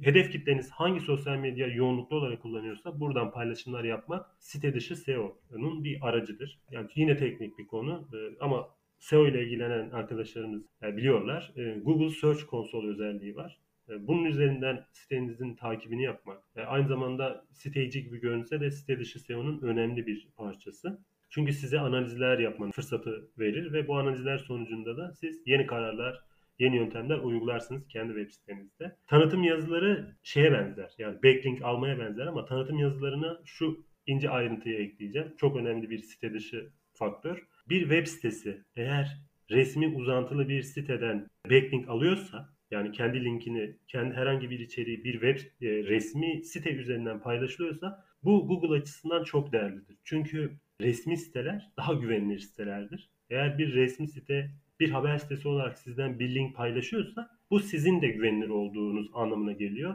hedef 0.00 0.32
kitleniz 0.32 0.70
hangi 0.70 1.00
sosyal 1.00 1.36
medya 1.36 1.66
yoğunluklu 1.66 2.16
olarak 2.16 2.42
kullanıyorsa 2.42 3.00
buradan 3.00 3.30
paylaşımlar 3.30 3.84
yapmak 3.84 4.26
site 4.38 4.74
dışı 4.74 4.96
SEO'nun 4.96 5.84
bir 5.84 5.98
aracıdır. 6.08 6.60
Yani 6.70 6.88
yine 6.94 7.16
teknik 7.16 7.58
bir 7.58 7.66
konu 7.66 8.08
e, 8.12 8.18
ama 8.40 8.68
SEO 8.98 9.26
ile 9.26 9.44
ilgilenen 9.44 9.90
arkadaşlarımız 9.90 10.62
e, 10.82 10.96
biliyorlar. 10.96 11.52
E, 11.56 11.78
Google 11.78 12.10
Search 12.10 12.46
Console 12.50 12.88
özelliği 12.88 13.36
var. 13.36 13.58
Bunun 14.00 14.24
üzerinden 14.24 14.84
sitenizin 14.92 15.54
takibini 15.54 16.02
yapmak, 16.02 16.42
aynı 16.66 16.88
zamanda 16.88 17.44
site 17.52 17.84
içi 17.84 18.04
gibi 18.04 18.20
görünse 18.20 18.60
de 18.60 18.70
site 18.70 18.98
dışı 18.98 19.20
SEO'nun 19.20 19.62
önemli 19.62 20.06
bir 20.06 20.28
parçası. 20.36 20.98
Çünkü 21.30 21.52
size 21.52 21.80
analizler 21.80 22.38
yapmanın 22.38 22.70
fırsatı 22.70 23.28
verir 23.38 23.72
ve 23.72 23.88
bu 23.88 23.98
analizler 23.98 24.38
sonucunda 24.38 24.96
da 24.96 25.12
siz 25.12 25.42
yeni 25.46 25.66
kararlar 25.66 26.24
yeni 26.58 26.76
yöntemler 26.76 27.18
uygularsınız 27.18 27.88
kendi 27.88 28.14
web 28.14 28.30
sitenizde. 28.30 28.96
Tanıtım 29.06 29.44
yazıları 29.44 30.16
şeye 30.22 30.52
benzer. 30.52 30.94
Yani 30.98 31.22
backlink 31.22 31.62
almaya 31.62 31.98
benzer 31.98 32.26
ama 32.26 32.44
tanıtım 32.44 32.78
yazılarına 32.78 33.40
şu 33.44 33.84
ince 34.06 34.30
ayrıntıyı 34.30 34.78
ekleyeceğim. 34.78 35.34
Çok 35.36 35.56
önemli 35.56 35.90
bir 35.90 35.98
site 35.98 36.32
dışı 36.32 36.70
faktör. 36.94 37.46
Bir 37.68 37.80
web 37.80 38.06
sitesi 38.06 38.62
eğer 38.76 39.18
resmi 39.50 39.88
uzantılı 39.88 40.48
bir 40.48 40.62
siteden 40.62 41.26
backlink 41.50 41.88
alıyorsa 41.88 42.52
yani 42.70 42.92
kendi 42.92 43.24
linkini, 43.24 43.76
kendi 43.88 44.14
herhangi 44.14 44.50
bir 44.50 44.58
içeriği 44.58 45.04
bir 45.04 45.12
web 45.12 45.38
e, 45.38 45.84
resmi 45.84 46.44
site 46.44 46.70
üzerinden 46.70 47.20
paylaşılıyorsa 47.20 48.04
Bu 48.22 48.46
Google 48.46 48.76
açısından 48.76 49.24
çok 49.24 49.52
değerlidir. 49.52 49.96
Çünkü 50.04 50.52
resmi 50.80 51.16
siteler 51.16 51.72
daha 51.76 51.94
güvenilir 51.94 52.38
sitelerdir. 52.38 53.10
Eğer 53.30 53.58
bir 53.58 53.74
resmi 53.74 54.08
site 54.08 54.50
bir 54.82 54.90
haber 54.90 55.18
sitesi 55.18 55.48
olarak 55.48 55.78
sizden 55.78 56.18
bir 56.18 56.34
link 56.34 56.56
paylaşıyorsa 56.56 57.30
bu 57.50 57.60
sizin 57.60 58.02
de 58.02 58.08
güvenilir 58.08 58.48
olduğunuz 58.48 59.10
anlamına 59.14 59.52
geliyor 59.52 59.94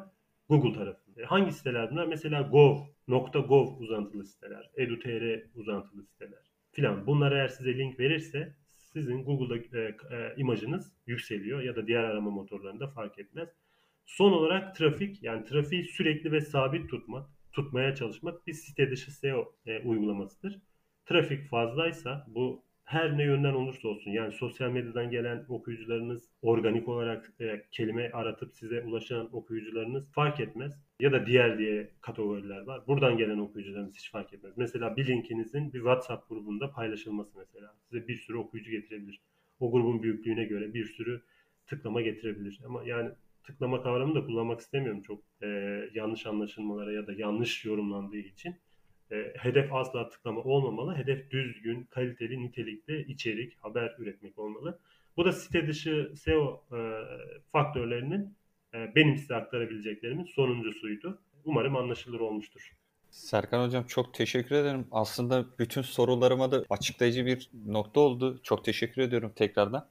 Google 0.49 0.73
tarafında. 0.73 1.21
Hangi 1.25 1.51
siteler 1.51 1.91
bunlar? 1.91 2.07
Mesela 2.07 2.41
gov, 2.41 2.77
.gov 3.33 3.77
uzantılı 3.79 4.25
siteler, 4.25 4.71
edu.tr 4.77 5.41
uzantılı 5.55 6.03
siteler 6.03 6.39
filan. 6.71 7.07
Bunlar 7.07 7.31
eğer 7.31 7.47
size 7.47 7.77
link 7.77 7.99
verirse 7.99 8.55
sizin 8.93 9.23
Google'da 9.23 9.77
e, 9.77 9.81
e, 9.81 10.33
imajınız 10.37 10.91
yükseliyor 11.07 11.61
ya 11.61 11.75
da 11.75 11.87
diğer 11.87 12.03
arama 12.03 12.31
motorlarında 12.31 12.87
fark 12.87 13.19
etmez. 13.19 13.49
Son 14.05 14.31
olarak 14.31 14.75
trafik 14.75 15.23
yani 15.23 15.45
trafiği 15.45 15.83
sürekli 15.83 16.31
ve 16.31 16.41
sabit 16.41 16.89
tutmak, 16.89 17.29
tutmaya 17.51 17.95
çalışmak 17.95 18.47
bir 18.47 18.53
site 18.53 18.91
dışı 18.91 19.11
SEO 19.11 19.55
e, 19.65 19.79
uygulamasıdır. 19.79 20.59
Trafik 21.05 21.49
fazlaysa 21.49 22.25
bu 22.27 22.66
her 22.87 23.17
ne 23.17 23.23
yönden 23.23 23.53
olursa 23.53 23.87
olsun 23.87 24.11
yani 24.11 24.33
sosyal 24.33 24.69
medyadan 24.69 25.11
gelen 25.11 25.45
okuyucularınız 25.49 26.29
organik 26.41 26.87
olarak 26.87 27.33
e, 27.39 27.63
kelime 27.71 28.11
aratıp 28.11 28.55
size 28.55 28.81
ulaşan 28.81 29.35
okuyucularınız 29.35 30.11
fark 30.11 30.39
etmez. 30.39 30.73
Ya 30.99 31.11
da 31.11 31.25
diğer 31.25 31.57
diye 31.57 31.89
kategoriler 32.01 32.61
var. 32.61 32.87
Buradan 32.87 33.17
gelen 33.17 33.37
okuyucularınız 33.37 33.95
hiç 33.95 34.11
fark 34.11 34.33
etmez. 34.33 34.53
Mesela 34.57 34.97
bir 34.97 35.07
linkinizin 35.07 35.73
bir 35.73 35.79
WhatsApp 35.79 36.29
grubunda 36.29 36.71
paylaşılması 36.71 37.37
mesela 37.37 37.75
size 37.89 38.07
bir 38.07 38.15
sürü 38.15 38.37
okuyucu 38.37 38.71
getirebilir. 38.71 39.21
O 39.59 39.71
grubun 39.71 40.03
büyüklüğüne 40.03 40.45
göre 40.45 40.73
bir 40.73 40.85
sürü 40.85 41.21
tıklama 41.65 42.01
getirebilir. 42.01 42.61
Ama 42.65 42.83
yani 42.83 43.09
tıklama 43.43 43.83
kavramını 43.83 44.15
da 44.15 44.25
kullanmak 44.25 44.59
istemiyorum 44.59 45.01
çok 45.01 45.23
e, 45.41 45.47
yanlış 45.93 46.25
anlaşılmalara 46.25 46.91
ya 46.91 47.07
da 47.07 47.13
yanlış 47.13 47.65
yorumlandığı 47.65 48.17
için. 48.17 48.55
E, 49.11 49.33
hedef 49.37 49.73
asla 49.73 50.09
tıklama 50.09 50.41
olmamalı. 50.41 50.95
Hedef 50.95 51.31
düzgün, 51.31 51.83
kaliteli, 51.83 52.43
nitelikli 52.43 53.05
içerik, 53.11 53.57
haber 53.63 53.95
üretmek 53.99 54.39
olmalı. 54.39 54.79
Bu 55.17 55.25
da 55.25 55.31
site 55.31 55.67
dışı 55.67 56.13
SEO 56.15 56.63
e, 56.71 56.77
faktörlerinin 57.51 58.35
e, 58.73 58.95
benim 58.95 59.17
size 59.17 59.35
aktarabileceklerimin 59.35 60.25
sonuncusuydu. 60.25 61.21
Umarım 61.45 61.75
anlaşılır 61.75 62.19
olmuştur. 62.19 62.71
Serkan 63.09 63.65
Hocam 63.65 63.83
çok 63.83 64.13
teşekkür 64.13 64.55
ederim. 64.55 64.87
Aslında 64.91 65.45
bütün 65.59 65.81
sorularıma 65.81 66.51
da 66.51 66.63
açıklayıcı 66.69 67.25
bir 67.25 67.49
nokta 67.65 67.99
oldu. 67.99 68.39
Çok 68.43 68.65
teşekkür 68.65 69.01
ediyorum 69.01 69.31
tekrardan. 69.35 69.87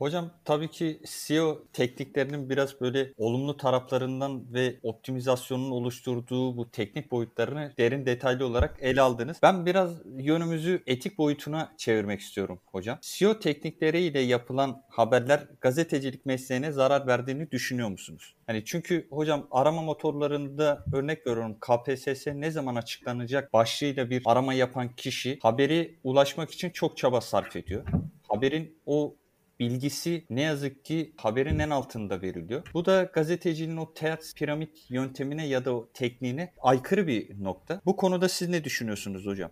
Hocam 0.00 0.30
tabii 0.44 0.68
ki 0.68 1.00
SEO 1.04 1.62
tekniklerinin 1.72 2.50
biraz 2.50 2.80
böyle 2.80 3.12
olumlu 3.16 3.56
taraflarından 3.56 4.54
ve 4.54 4.76
optimizasyonun 4.82 5.70
oluşturduğu 5.70 6.56
bu 6.56 6.70
teknik 6.70 7.10
boyutlarını 7.10 7.72
derin 7.78 8.06
detaylı 8.06 8.46
olarak 8.46 8.76
ele 8.80 9.00
aldınız. 9.00 9.36
Ben 9.42 9.66
biraz 9.66 9.90
yönümüzü 10.18 10.82
etik 10.86 11.18
boyutuna 11.18 11.72
çevirmek 11.76 12.20
istiyorum 12.20 12.60
hocam. 12.66 12.98
SEO 13.00 13.38
teknikleriyle 13.38 14.20
yapılan 14.20 14.82
haberler 14.88 15.48
gazetecilik 15.60 16.26
mesleğine 16.26 16.72
zarar 16.72 17.06
verdiğini 17.06 17.50
düşünüyor 17.50 17.88
musunuz? 17.88 18.34
Hani 18.46 18.64
çünkü 18.64 19.08
hocam 19.10 19.46
arama 19.50 19.82
motorlarında 19.82 20.84
örnek 20.92 21.26
veriyorum 21.26 21.56
KPSS 21.60 22.26
ne 22.26 22.50
zaman 22.50 22.74
açıklanacak 22.74 23.52
başlığıyla 23.52 24.10
bir 24.10 24.22
arama 24.24 24.54
yapan 24.54 24.88
kişi 24.96 25.38
haberi 25.42 25.98
ulaşmak 26.04 26.50
için 26.50 26.70
çok 26.70 26.96
çaba 26.96 27.20
sarf 27.20 27.56
ediyor. 27.56 27.84
Haberin 28.28 28.78
o 28.86 29.16
bilgisi 29.60 30.24
ne 30.30 30.42
yazık 30.42 30.84
ki 30.84 31.12
haberin 31.16 31.58
en 31.58 31.70
altında 31.70 32.22
veriliyor. 32.22 32.62
Bu 32.74 32.84
da 32.84 33.02
gazeteciliğin 33.02 33.76
o 33.76 33.94
ters 33.94 34.34
piramit 34.34 34.90
yöntemine 34.90 35.48
ya 35.48 35.64
da 35.64 35.74
o 35.74 35.90
tekniğine 35.94 36.52
aykırı 36.60 37.06
bir 37.06 37.42
nokta. 37.42 37.80
Bu 37.86 37.96
konuda 37.96 38.28
siz 38.28 38.48
ne 38.48 38.64
düşünüyorsunuz 38.64 39.26
hocam? 39.26 39.50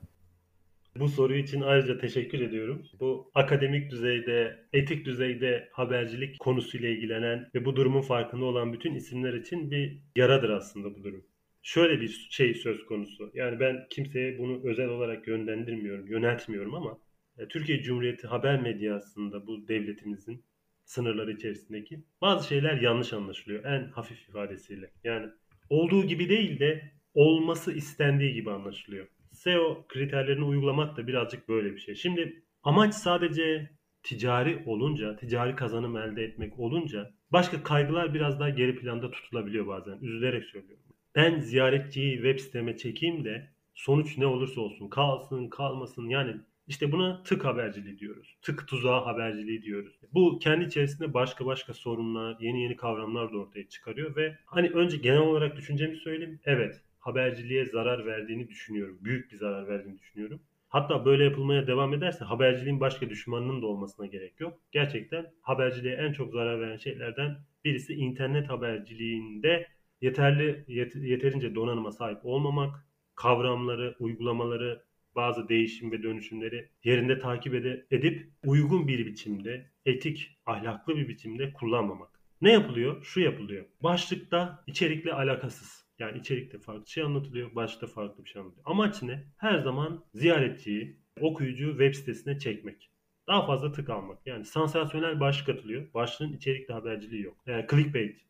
Bu 0.97 1.09
soru 1.09 1.35
için 1.37 1.61
ayrıca 1.61 1.99
teşekkür 1.99 2.41
ediyorum. 2.41 2.83
Bu 3.01 3.31
akademik 3.35 3.91
düzeyde, 3.91 4.67
etik 4.73 5.07
düzeyde 5.07 5.69
habercilik 5.73 6.39
konusuyla 6.39 6.89
ilgilenen 6.89 7.51
ve 7.55 7.65
bu 7.65 7.77
durumun 7.77 8.01
farkında 8.01 8.45
olan 8.45 8.73
bütün 8.73 8.95
isimler 8.95 9.35
için 9.35 9.71
bir 9.71 9.99
yaradır 10.17 10.51
aslında 10.51 10.95
bu 10.95 11.05
durum. 11.05 11.25
Şöyle 11.63 12.01
bir 12.01 12.29
şey 12.31 12.55
söz 12.55 12.87
konusu. 12.87 13.31
Yani 13.35 13.61
ben 13.61 13.87
kimseye 13.91 14.39
bunu 14.39 14.61
özel 14.65 14.89
olarak 14.89 15.29
yönlendirmiyorum, 15.29 16.07
yöneltmiyorum 16.07 16.75
ama 16.75 16.99
Türkiye 17.47 17.83
Cumhuriyeti 17.83 18.27
haber 18.27 18.63
medyasında 18.63 19.47
bu 19.47 19.69
devletimizin 19.69 20.45
sınırları 20.85 21.33
içerisindeki 21.33 22.05
bazı 22.21 22.49
şeyler 22.49 22.81
yanlış 22.81 23.13
anlaşılıyor 23.13 23.65
en 23.65 23.89
hafif 23.91 24.29
ifadesiyle. 24.29 24.91
Yani 25.05 25.27
olduğu 25.71 26.05
gibi 26.05 26.29
değil 26.29 26.61
de 26.61 26.93
olması 27.15 27.73
istendiği 27.73 28.35
gibi 28.35 28.51
anlaşılıyor. 28.51 29.07
SEO 29.33 29.87
kriterlerini 29.89 30.45
uygulamak 30.45 30.97
da 30.97 31.07
birazcık 31.07 31.49
böyle 31.49 31.75
bir 31.75 31.81
şey. 31.81 31.95
Şimdi 31.95 32.43
amaç 32.63 32.95
sadece 32.95 33.71
ticari 34.03 34.63
olunca, 34.67 35.17
ticari 35.17 35.57
kazanım 35.57 35.97
elde 35.97 36.25
etmek 36.25 36.59
olunca 36.59 37.11
başka 37.33 37.63
kaygılar 37.63 38.15
biraz 38.15 38.41
daha 38.41 38.49
geri 38.49 38.77
planda 38.77 39.11
tutulabiliyor 39.11 39.67
bazen. 39.67 39.99
Üzülerek 40.01 40.45
söylüyorum. 40.45 40.85
Ben 41.15 41.41
ziyaretçiyi 41.41 42.15
web 42.15 42.39
siteme 42.39 42.77
çekeyim 42.77 43.25
de 43.25 43.51
sonuç 43.75 44.19
ne 44.19 44.27
olursa 44.27 44.61
olsun 44.61 44.89
kalsın 44.89 45.49
kalmasın 45.49 46.09
yani 46.09 46.37
işte 46.69 46.93
buna 46.93 47.23
tık 47.23 47.45
haberciliği 47.45 47.99
diyoruz. 47.99 48.37
Tık 48.43 48.69
tuzağı 48.69 49.05
haberciliği 49.05 49.63
diyoruz. 49.63 50.01
Bu 50.15 50.39
kendi 50.39 50.65
içerisinde 50.65 51.15
başka 51.15 51.47
başka 51.47 51.75
sorunlar, 51.75 52.37
yeni 52.41 52.63
yeni 52.63 52.77
kavramlar 52.77 53.33
da 53.33 53.39
ortaya 53.39 53.69
çıkarıyor 53.69 54.17
ve 54.17 54.39
hani 54.47 54.71
önce 54.71 54.97
genel 54.97 55.21
olarak 55.21 55.57
düşüncemi 55.57 55.97
söyleyeyim. 55.97 56.41
Evet, 56.45 56.83
haberciliğe 56.99 57.67
zarar 57.67 58.07
verdiğini 58.07 58.49
düşünüyorum. 58.49 58.99
Büyük 59.01 59.33
bir 59.33 59.37
zarar 59.37 59.69
verdiğini 59.69 59.99
düşünüyorum. 59.99 60.41
Hatta 60.69 61.05
böyle 61.05 61.25
yapılmaya 61.25 61.67
devam 61.67 61.95
ederse 61.95 62.25
haberciliğin 62.25 62.81
başka 62.81 63.11
düşmanının 63.11 63.63
da 63.63 63.67
olmasına 63.67 64.07
gerek 64.07 64.41
yok. 64.41 64.61
Gerçekten 64.73 65.27
haberciliğe 65.43 65.95
en 65.95 66.13
çok 66.13 66.33
zarar 66.33 66.61
veren 66.61 66.77
şeylerden 66.77 67.37
birisi 67.65 67.95
internet 67.95 68.51
haberciliğinde 68.51 69.67
yeterli 70.01 70.65
yeterince 70.99 71.55
donanıma 71.55 71.93
sahip 71.93 72.19
olmamak, 72.23 72.87
kavramları, 73.15 73.97
uygulamaları 73.99 74.88
bazı 75.19 75.49
değişim 75.49 75.93
ve 75.93 76.03
dönüşümleri 76.03 76.69
yerinde 76.85 77.19
takip 77.19 77.55
edip 77.91 78.31
uygun 78.47 78.89
bir 78.89 79.07
biçimde, 79.07 79.71
etik, 79.87 80.39
ahlaklı 80.47 80.97
bir 80.97 81.09
biçimde 81.09 81.53
kullanmamak. 81.53 82.21
Ne 82.41 82.53
yapılıyor? 82.53 83.05
Şu 83.05 83.21
yapılıyor. 83.21 83.65
Başlıkta 83.81 84.65
içerikle 84.67 85.13
alakasız. 85.13 85.89
Yani 85.99 86.19
içerikte 86.19 86.59
farklı 86.59 86.87
şey 86.87 87.03
anlatılıyor, 87.03 87.55
başta 87.55 87.87
farklı 87.87 88.25
bir 88.25 88.31
şey 88.31 88.41
anlatılıyor. 88.43 88.71
Amaç 88.71 89.03
ne? 89.03 89.25
Her 89.37 89.59
zaman 89.59 90.05
ziyaretçiyi, 90.15 90.97
okuyucuyu 91.21 91.71
web 91.71 91.95
sitesine 91.95 92.39
çekmek. 92.39 92.91
Daha 93.27 93.47
fazla 93.47 93.73
tık 93.73 93.91
almak. 93.91 94.27
Yani 94.27 94.45
sansasyonel 94.45 95.21
başlık 95.21 95.49
atılıyor. 95.49 95.95
Başlığın 95.95 96.33
içerikli 96.33 96.73
haberciliği 96.73 97.23
yok. 97.23 97.37
Yani 97.47 97.67
clickbait 97.71 98.21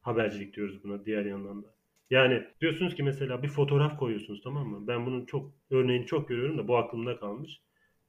habercilik 0.00 0.56
diyoruz 0.56 0.84
buna 0.84 1.04
diğer 1.04 1.24
yandan 1.24 1.62
da. 1.62 1.74
Yani 2.10 2.44
diyorsunuz 2.60 2.94
ki 2.94 3.02
mesela 3.02 3.42
bir 3.42 3.48
fotoğraf 3.48 3.98
koyuyorsunuz 3.98 4.40
tamam 4.44 4.68
mı? 4.68 4.86
Ben 4.86 5.06
bunun 5.06 5.26
çok 5.26 5.54
örneğini 5.70 6.06
çok 6.06 6.28
görüyorum 6.28 6.58
da 6.58 6.68
bu 6.68 6.76
aklımda 6.76 7.20
kalmış. 7.20 7.60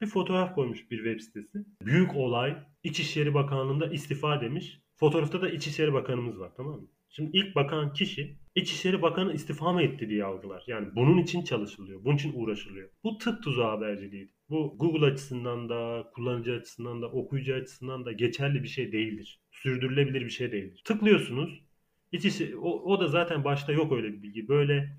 Bir 0.01 0.07
fotoğraf 0.07 0.55
koymuş 0.55 0.91
bir 0.91 0.97
web 0.97 1.19
sitesi. 1.19 1.57
Büyük 1.81 2.15
olay 2.15 2.57
İçişleri 2.83 3.33
Bakanlığı'nda 3.33 3.87
istifa 3.87 4.41
demiş. 4.41 4.81
Fotoğrafta 4.95 5.41
da 5.41 5.49
İçişleri 5.49 5.93
Bakanımız 5.93 6.39
var 6.39 6.51
tamam 6.57 6.81
mı? 6.81 6.87
Şimdi 7.09 7.37
ilk 7.37 7.55
bakan 7.55 7.93
kişi 7.93 8.37
İçişleri 8.55 9.01
Bakanı 9.01 9.33
istifa 9.33 9.73
mı 9.73 9.83
etti 9.83 10.09
diye 10.09 10.23
algılar. 10.23 10.63
Yani 10.67 10.87
bunun 10.95 11.17
için 11.17 11.43
çalışılıyor. 11.43 12.03
Bunun 12.03 12.15
için 12.15 12.33
uğraşılıyor. 12.35 12.89
Bu 13.03 13.17
tık 13.17 13.43
tuzağı 13.43 13.69
haberciliği. 13.69 14.31
Bu 14.49 14.75
Google 14.77 15.05
açısından 15.05 15.69
da, 15.69 16.11
kullanıcı 16.15 16.53
açısından 16.53 17.01
da, 17.01 17.11
okuyucu 17.11 17.55
açısından 17.55 18.05
da 18.05 18.11
geçerli 18.11 18.63
bir 18.63 18.67
şey 18.67 18.91
değildir. 18.91 19.41
Sürdürülebilir 19.51 20.21
bir 20.21 20.29
şey 20.29 20.51
değildir. 20.51 20.81
Tıklıyorsunuz. 20.85 21.63
İçişi, 22.13 22.57
o, 22.57 22.69
o 22.69 22.99
da 22.99 23.07
zaten 23.07 23.43
başta 23.43 23.71
yok 23.71 23.91
öyle 23.91 24.13
bir 24.13 24.23
bilgi. 24.23 24.47
Böyle 24.47 24.97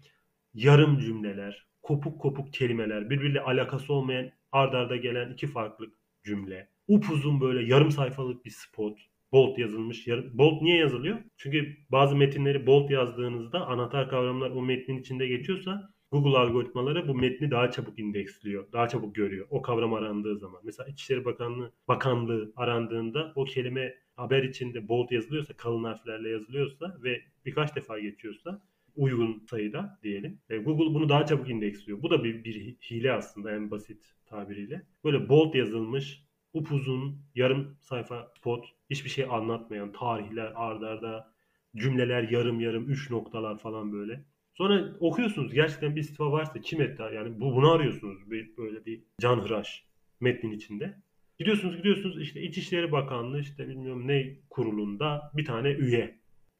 yarım 0.54 0.98
cümleler, 0.98 1.66
kopuk 1.82 2.20
kopuk 2.20 2.52
kelimeler, 2.52 3.10
birbiriyle 3.10 3.40
alakası 3.40 3.92
olmayan 3.92 4.30
ard 4.52 4.72
arda 4.72 4.96
gelen 4.96 5.32
iki 5.32 5.46
farklı 5.46 5.86
cümle. 6.24 6.68
Upuzun 6.88 7.40
böyle 7.40 7.68
yarım 7.68 7.90
sayfalık 7.90 8.44
bir 8.44 8.50
spot. 8.50 8.98
Bold 9.32 9.58
yazılmış. 9.58 10.08
Bold 10.32 10.62
niye 10.62 10.78
yazılıyor? 10.78 11.18
Çünkü 11.36 11.76
bazı 11.90 12.16
metinleri 12.16 12.66
bold 12.66 12.90
yazdığınızda 12.90 13.66
anahtar 13.66 14.08
kavramlar 14.08 14.50
o 14.50 14.62
metnin 14.62 15.00
içinde 15.00 15.26
geçiyorsa 15.26 15.93
Google 16.14 16.38
algoritmaları 16.38 17.08
bu 17.08 17.14
metni 17.14 17.50
daha 17.50 17.70
çabuk 17.70 17.98
indeksliyor. 17.98 18.72
Daha 18.72 18.88
çabuk 18.88 19.14
görüyor. 19.14 19.46
O 19.50 19.62
kavram 19.62 19.94
arandığı 19.94 20.38
zaman. 20.38 20.60
Mesela 20.64 20.88
İçişleri 20.88 21.24
Bakanlığı 21.24 21.72
Bakanlığı 21.88 22.52
arandığında 22.56 23.32
o 23.36 23.44
kelime 23.44 23.94
haber 24.16 24.42
içinde 24.42 24.88
bold 24.88 25.10
yazılıyorsa, 25.10 25.56
kalın 25.56 25.84
harflerle 25.84 26.28
yazılıyorsa 26.28 26.98
ve 27.02 27.22
birkaç 27.44 27.76
defa 27.76 27.98
geçiyorsa 27.98 28.62
uygun 28.96 29.46
sayıda 29.50 29.98
diyelim. 30.02 30.40
E, 30.50 30.58
Google 30.58 30.94
bunu 30.94 31.08
daha 31.08 31.26
çabuk 31.26 31.50
indeksliyor. 31.50 32.02
Bu 32.02 32.10
da 32.10 32.24
bir, 32.24 32.44
bir 32.44 32.76
hile 32.90 33.12
aslında 33.12 33.52
en 33.52 33.70
basit 33.70 34.14
tabiriyle. 34.26 34.82
Böyle 35.04 35.28
bold 35.28 35.54
yazılmış, 35.54 36.24
upuzun, 36.52 37.22
yarım 37.34 37.76
sayfa 37.80 38.32
spot, 38.36 38.66
hiçbir 38.90 39.10
şey 39.10 39.24
anlatmayan 39.24 39.92
tarihler 39.92 40.52
ardarda, 40.54 41.34
cümleler 41.76 42.28
yarım 42.28 42.60
yarım, 42.60 42.90
üç 42.90 43.10
noktalar 43.10 43.58
falan 43.58 43.92
böyle. 43.92 44.24
Sonra 44.54 44.96
okuyorsunuz 45.00 45.52
gerçekten 45.52 45.96
bir 45.96 46.00
istifa 46.00 46.32
varsa 46.32 46.60
kim 46.60 46.80
etti 46.82 47.02
yani 47.14 47.40
bu 47.40 47.54
bunu 47.54 47.70
arıyorsunuz 47.70 48.30
bir, 48.30 48.56
böyle 48.56 48.84
bir 48.86 49.02
canhıraş 49.20 49.84
metnin 50.20 50.52
içinde. 50.52 50.96
Gidiyorsunuz 51.38 51.76
gidiyorsunuz 51.76 52.20
işte 52.20 52.42
İçişleri 52.42 52.92
Bakanlığı 52.92 53.40
işte 53.40 53.68
bilmiyorum 53.68 54.08
ne 54.08 54.36
kurulunda 54.50 55.30
bir 55.34 55.44
tane 55.44 55.70
üye. 55.70 56.18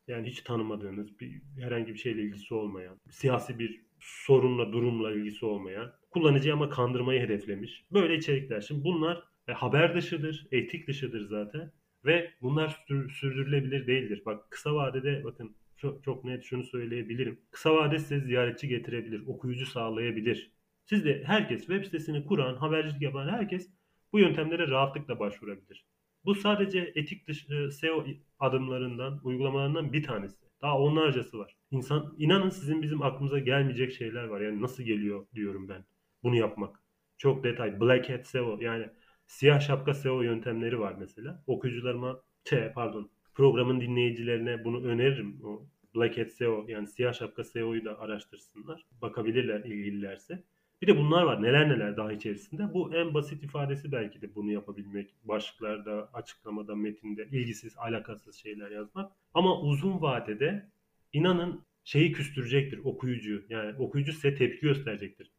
Yani 0.08 0.28
hiç 0.28 0.40
tanımadığınız 0.40 1.20
bir 1.20 1.42
herhangi 1.60 1.92
bir 1.92 1.98
şeyle 1.98 2.22
ilgisi 2.22 2.54
olmayan, 2.54 2.96
siyasi 3.10 3.58
bir 3.58 3.84
sorunla, 4.00 4.72
durumla 4.72 5.12
ilgisi 5.12 5.46
olmayan, 5.46 5.92
kullanıcıyı 6.10 6.54
ama 6.54 6.68
kandırmayı 6.68 7.20
hedeflemiş. 7.20 7.84
Böyle 7.92 8.16
içerikler. 8.16 8.60
Şimdi 8.60 8.84
bunlar 8.84 9.22
e, 9.48 9.52
haber 9.52 9.94
dışıdır, 9.94 10.46
etik 10.52 10.88
dışıdır 10.88 11.20
zaten 11.20 11.72
ve 12.04 12.30
bunlar 12.42 12.84
sürdürülebilir 13.10 13.86
değildir. 13.86 14.22
Bak 14.26 14.50
kısa 14.50 14.74
vadede 14.74 15.24
bakın 15.24 15.56
çok, 15.84 16.04
çok 16.04 16.24
net 16.24 16.44
şunu 16.44 16.64
söyleyebilirim. 16.64 17.40
Kısa 17.50 17.74
vade 17.74 17.98
size 17.98 18.20
ziyaretçi 18.20 18.68
getirebilir, 18.68 19.26
okuyucu 19.26 19.66
sağlayabilir. 19.66 20.52
Siz 20.84 21.04
de 21.04 21.22
herkes 21.26 21.60
web 21.60 21.84
sitesini 21.84 22.24
kuran, 22.24 22.56
habercilik 22.56 23.02
yapan 23.02 23.28
herkes 23.28 23.70
bu 24.12 24.18
yöntemlere 24.18 24.68
rahatlıkla 24.68 25.18
başvurabilir. 25.18 25.86
Bu 26.24 26.34
sadece 26.34 26.92
etik 26.94 27.28
dışı 27.28 27.70
SEO 27.72 28.04
adımlarından, 28.38 29.20
uygulamalarından 29.24 29.92
bir 29.92 30.02
tanesi. 30.02 30.36
Daha 30.62 30.78
onlarcası 30.78 31.38
var. 31.38 31.56
İnsan, 31.70 32.14
inanın 32.18 32.50
sizin 32.50 32.82
bizim 32.82 33.02
aklımıza 33.02 33.38
gelmeyecek 33.38 33.92
şeyler 33.92 34.24
var. 34.24 34.40
Yani 34.40 34.62
nasıl 34.62 34.82
geliyor 34.82 35.26
diyorum 35.34 35.68
ben 35.68 35.84
bunu 36.22 36.36
yapmak. 36.36 36.82
Çok 37.18 37.44
detay. 37.44 37.80
Black 37.80 38.10
Hat 38.10 38.26
SEO 38.26 38.58
yani 38.60 38.88
siyah 39.26 39.60
şapka 39.60 39.94
SEO 39.94 40.22
yöntemleri 40.22 40.80
var 40.80 40.94
mesela. 40.98 41.44
Okuyucularıma, 41.46 42.22
şey, 42.44 42.72
pardon 42.74 43.10
programın 43.34 43.80
dinleyicilerine 43.80 44.64
bunu 44.64 44.84
öneririm. 44.86 45.40
O 45.44 45.66
Black 45.96 46.18
Hat 46.18 46.30
SEO 46.30 46.64
yani 46.68 46.86
siyah 46.86 47.12
şapka 47.12 47.44
SEO'yu 47.44 47.84
da 47.84 47.98
araştırsınlar. 48.00 48.86
Bakabilirler 49.02 49.60
ilgililerse. 49.60 50.42
Bir 50.82 50.86
de 50.86 50.96
bunlar 50.96 51.22
var. 51.22 51.42
Neler 51.42 51.68
neler 51.68 51.96
daha 51.96 52.12
içerisinde. 52.12 52.74
Bu 52.74 52.94
en 52.94 53.14
basit 53.14 53.42
ifadesi 53.42 53.92
belki 53.92 54.22
de 54.22 54.34
bunu 54.34 54.52
yapabilmek. 54.52 55.14
Başlıklarda, 55.24 56.10
açıklamada, 56.12 56.74
metinde 56.74 57.28
ilgisiz, 57.32 57.74
alakasız 57.78 58.36
şeyler 58.36 58.70
yazmak. 58.70 59.12
Ama 59.34 59.60
uzun 59.60 60.00
vadede 60.00 60.70
inanın 61.12 61.62
şeyi 61.84 62.12
küstürecektir 62.12 62.78
okuyucu. 62.84 63.44
Yani 63.48 63.76
okuyucu 63.78 64.12
size 64.12 64.34
tepki 64.34 64.60
gösterecektir. 64.60 65.30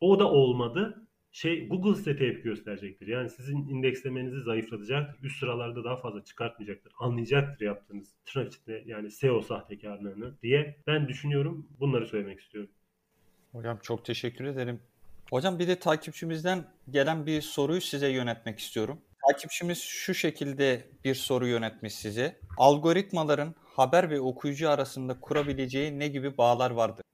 O 0.00 0.18
da 0.18 0.30
olmadı. 0.30 1.06
Şey 1.32 1.68
Google 1.68 1.94
size 1.94 2.16
tepki 2.16 2.42
gösterecektir. 2.42 3.06
Yani 3.06 3.30
sizin 3.30 3.68
indekslemenizi 3.68 4.40
zayıflatacaktır. 4.40 5.24
Üst 5.24 5.40
sıralarda 5.40 5.84
daha 5.84 5.96
fazla 5.96 6.24
çıkartmayacaktır. 6.24 6.92
Anlayacaktır 6.98 7.66
yaptığınız 7.66 8.14
tırnak 8.24 8.52
içinde 8.52 8.82
yani 8.86 9.10
SEO 9.10 9.42
sahtekarlığını 9.42 10.34
diye 10.42 10.76
ben 10.86 11.08
düşünüyorum. 11.08 11.68
Bunları 11.80 12.06
söylemek 12.06 12.40
istiyorum. 12.40 12.70
Hocam 13.52 13.78
çok 13.82 14.04
teşekkür 14.04 14.44
ederim. 14.44 14.80
Hocam 15.30 15.58
bir 15.58 15.68
de 15.68 15.78
takipçimizden 15.78 16.64
gelen 16.90 17.26
bir 17.26 17.40
soruyu 17.40 17.80
size 17.80 18.08
yönetmek 18.08 18.58
istiyorum. 18.58 19.00
Takipçimiz 19.28 19.78
şu 19.78 20.14
şekilde 20.14 20.88
bir 21.04 21.14
soru 21.14 21.46
yönetmiş 21.46 21.94
size. 21.94 22.40
Algoritmaların 22.58 23.54
haber 23.64 24.10
ve 24.10 24.20
okuyucu 24.20 24.70
arasında 24.70 25.20
kurabileceği 25.20 25.98
ne 25.98 26.08
gibi 26.08 26.38
bağlar 26.38 26.70
vardır? 26.70 27.04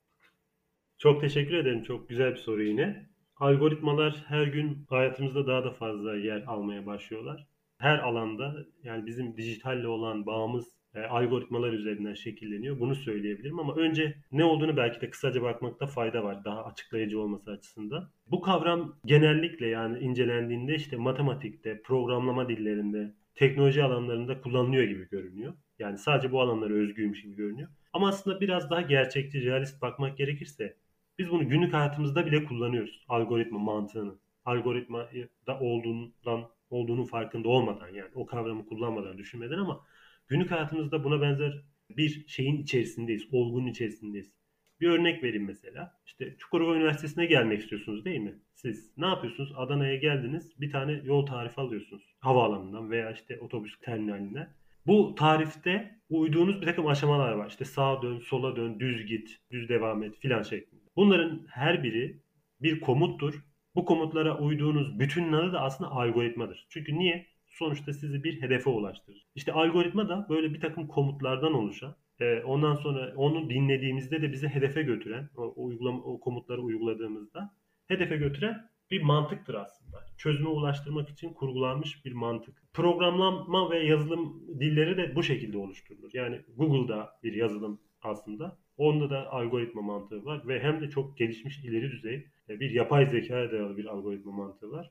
Çok 0.98 1.20
teşekkür 1.20 1.54
ederim. 1.54 1.83
Çok 1.83 2.09
güzel 2.09 2.31
bir 2.31 2.37
soru 2.37 2.62
yine. 2.62 3.08
Algoritmalar 3.40 4.24
her 4.29 4.46
gün 4.46 4.87
hayatımızda 4.88 5.46
daha 5.46 5.64
da 5.64 5.70
fazla 5.70 6.16
yer 6.16 6.42
almaya 6.46 6.87
başlıyorlar. 6.87 7.46
Her 7.79 7.98
alanda 7.98 8.66
yani 8.83 9.07
bizim 9.07 9.37
dijitalle 9.37 9.88
olan 9.88 10.27
bağımız 10.27 10.79
e, 10.94 11.01
algoritmalar 11.01 11.72
üzerinden 11.72 12.14
şekilleniyor. 12.14 12.81
Bunu 12.81 12.94
söyleyebilirim 12.94 13.59
ama 13.59 13.74
önce 13.74 14.14
ne 14.33 14.44
olduğunu 14.44 14.77
belki 14.77 15.01
de 15.01 15.11
kısaca 15.11 15.42
bakmakta 15.42 15.87
fayda 15.87 16.24
var 16.24 16.44
daha 16.44 16.64
açıklayıcı 16.64 17.20
olması 17.20 17.51
açısından. 17.51 18.11
Bu 18.27 18.40
kavram 18.40 18.96
genellikle 19.05 19.66
yani 19.66 19.98
incelendiğinde 19.98 20.74
işte 20.74 20.96
matematikte, 20.96 21.83
programlama 21.83 22.48
dillerinde, 22.48 23.14
teknoloji 23.35 23.83
alanlarında 23.83 24.40
kullanılıyor 24.40 24.85
gibi 24.85 25.09
görünüyor. 25.09 25.55
Yani 25.79 25.98
sadece 25.98 26.33
bu 26.33 26.40
alanlara 26.40 26.72
özgüymüş 26.72 27.22
gibi 27.22 27.37
görünüyor. 27.37 27.68
Ama 27.92 28.09
aslında 28.09 28.40
biraz 28.40 28.70
daha 28.70 28.81
gerçekçi, 28.81 29.44
realist 29.44 29.83
bakmak 29.83 30.18
gerekirse 30.18 30.77
biz 31.18 31.31
bunu 31.31 31.48
günlük 31.48 31.74
hayatımızda 31.74 32.26
bile 32.26 32.44
kullanıyoruz. 32.44 33.04
Algoritma 33.09 33.59
mantığını. 33.59 34.14
Algoritma 34.44 35.09
da 35.46 35.61
olduğundan 35.61 36.48
olduğunun 36.70 37.04
farkında 37.04 37.48
olmadan 37.48 37.88
yani 37.88 38.11
o 38.14 38.26
kavramı 38.26 38.66
kullanmadan 38.66 39.18
düşünmeden 39.18 39.59
ama 39.59 39.81
Günlük 40.28 40.50
hayatımızda 40.50 41.04
buna 41.04 41.20
benzer 41.20 41.62
bir 41.90 42.24
şeyin 42.28 42.62
içerisindeyiz, 42.62 43.28
olgunun 43.33 43.66
içerisindeyiz. 43.66 44.33
Bir 44.81 44.88
örnek 44.88 45.22
vereyim 45.22 45.46
mesela. 45.46 46.00
İşte 46.07 46.37
Çukurova 46.38 46.76
Üniversitesi'ne 46.76 47.26
gelmek 47.26 47.61
istiyorsunuz 47.61 48.04
değil 48.04 48.20
mi? 48.20 48.38
Siz 48.54 48.92
ne 48.96 49.07
yapıyorsunuz? 49.07 49.52
Adana'ya 49.57 49.96
geldiniz. 49.96 50.61
Bir 50.61 50.70
tane 50.70 50.92
yol 51.04 51.26
tarifi 51.26 51.61
alıyorsunuz. 51.61 52.02
Havaalanından 52.20 52.90
veya 52.90 53.11
işte 53.12 53.38
otobüs 53.40 53.78
terminalinden. 53.81 54.54
Bu 54.87 55.14
tarifte 55.14 55.98
uyduğunuz 56.11 56.61
bir 56.61 56.66
takım 56.66 56.87
aşamalar 56.87 57.33
var. 57.33 57.48
İşte 57.50 57.64
sağa 57.64 58.02
dön, 58.02 58.18
sola 58.18 58.57
dön, 58.57 58.81
düz 58.81 59.07
git, 59.07 59.37
düz 59.50 59.68
devam 59.68 60.02
et 60.02 60.18
filan 60.18 60.42
şeklinde. 60.42 60.77
Bunların 60.98 61.46
her 61.50 61.82
biri 61.82 62.20
bir 62.62 62.80
komuttur. 62.80 63.44
Bu 63.74 63.84
komutlara 63.84 64.38
uyduğunuz 64.38 64.98
bütün 64.98 65.32
adı 65.32 65.52
da 65.52 65.61
aslında 65.61 65.90
algoritmadır. 65.90 66.66
Çünkü 66.70 66.98
niye? 66.98 67.26
sonuçta 67.58 67.92
sizi 67.92 68.24
bir 68.24 68.42
hedefe 68.42 68.70
ulaştırır. 68.70 69.26
İşte 69.34 69.52
algoritma 69.52 70.08
da 70.08 70.26
böyle 70.28 70.54
bir 70.54 70.61
takım 70.61 70.87
komutlardan 70.87 71.54
oluşan, 71.54 71.96
e, 72.20 72.42
ondan 72.42 72.74
sonra 72.74 73.12
onu 73.16 73.50
dinlediğimizde 73.50 74.22
de 74.22 74.32
bizi 74.32 74.48
hedefe 74.48 74.82
götüren, 74.82 75.30
o, 75.37 75.52
uygulama, 75.56 76.02
o 76.02 76.20
komutları 76.20 76.62
uyguladığımızda 76.62 77.54
hedefe 77.87 78.16
götüren 78.16 78.70
bir 78.90 79.02
mantıktır 79.02 79.54
aslında. 79.54 80.06
Çözüme 80.16 80.48
ulaştırmak 80.48 81.08
için 81.08 81.32
kurgulanmış 81.32 82.04
bir 82.04 82.12
mantık. 82.12 82.62
Programlama 82.72 83.70
ve 83.70 83.78
yazılım 83.78 84.42
dilleri 84.61 84.96
de 84.96 85.16
bu 85.16 85.22
şekilde 85.22 85.58
oluşturulur. 85.58 86.11
Yani 86.12 86.40
Google'da 86.56 87.18
bir 87.22 87.32
yazılım 87.32 87.80
aslında. 88.02 88.58
Onda 88.78 89.10
da 89.10 89.32
algoritma 89.32 89.82
mantığı 89.82 90.24
var 90.24 90.48
ve 90.48 90.60
hem 90.60 90.80
de 90.80 90.90
çok 90.90 91.18
gelişmiş 91.18 91.58
ileri 91.58 91.90
düzey 91.90 92.26
e, 92.48 92.60
bir 92.60 92.70
yapay 92.70 93.06
zekaya 93.06 93.52
dayalı 93.52 93.76
bir 93.76 93.84
algoritma 93.84 94.32
mantığı 94.32 94.70
var. 94.70 94.90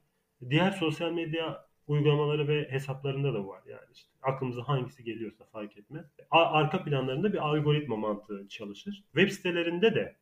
Diğer 0.50 0.72
sosyal 0.72 1.12
medya 1.12 1.68
uygulamaları 1.88 2.48
ve 2.48 2.72
hesaplarında 2.72 3.34
da 3.34 3.48
var 3.48 3.62
yani 3.68 3.86
işte 3.94 4.10
aklımıza 4.22 4.68
hangisi 4.68 5.04
geliyorsa 5.04 5.46
fark 5.46 5.78
etmez. 5.78 6.06
Arka 6.32 6.84
planlarında 6.84 7.34
bir 7.34 7.38
algoritma 7.38 7.96
mantığı 7.96 8.48
çalışır. 8.50 9.04
Web 9.16 9.30
sitelerinde 9.30 9.96
de 9.96 10.16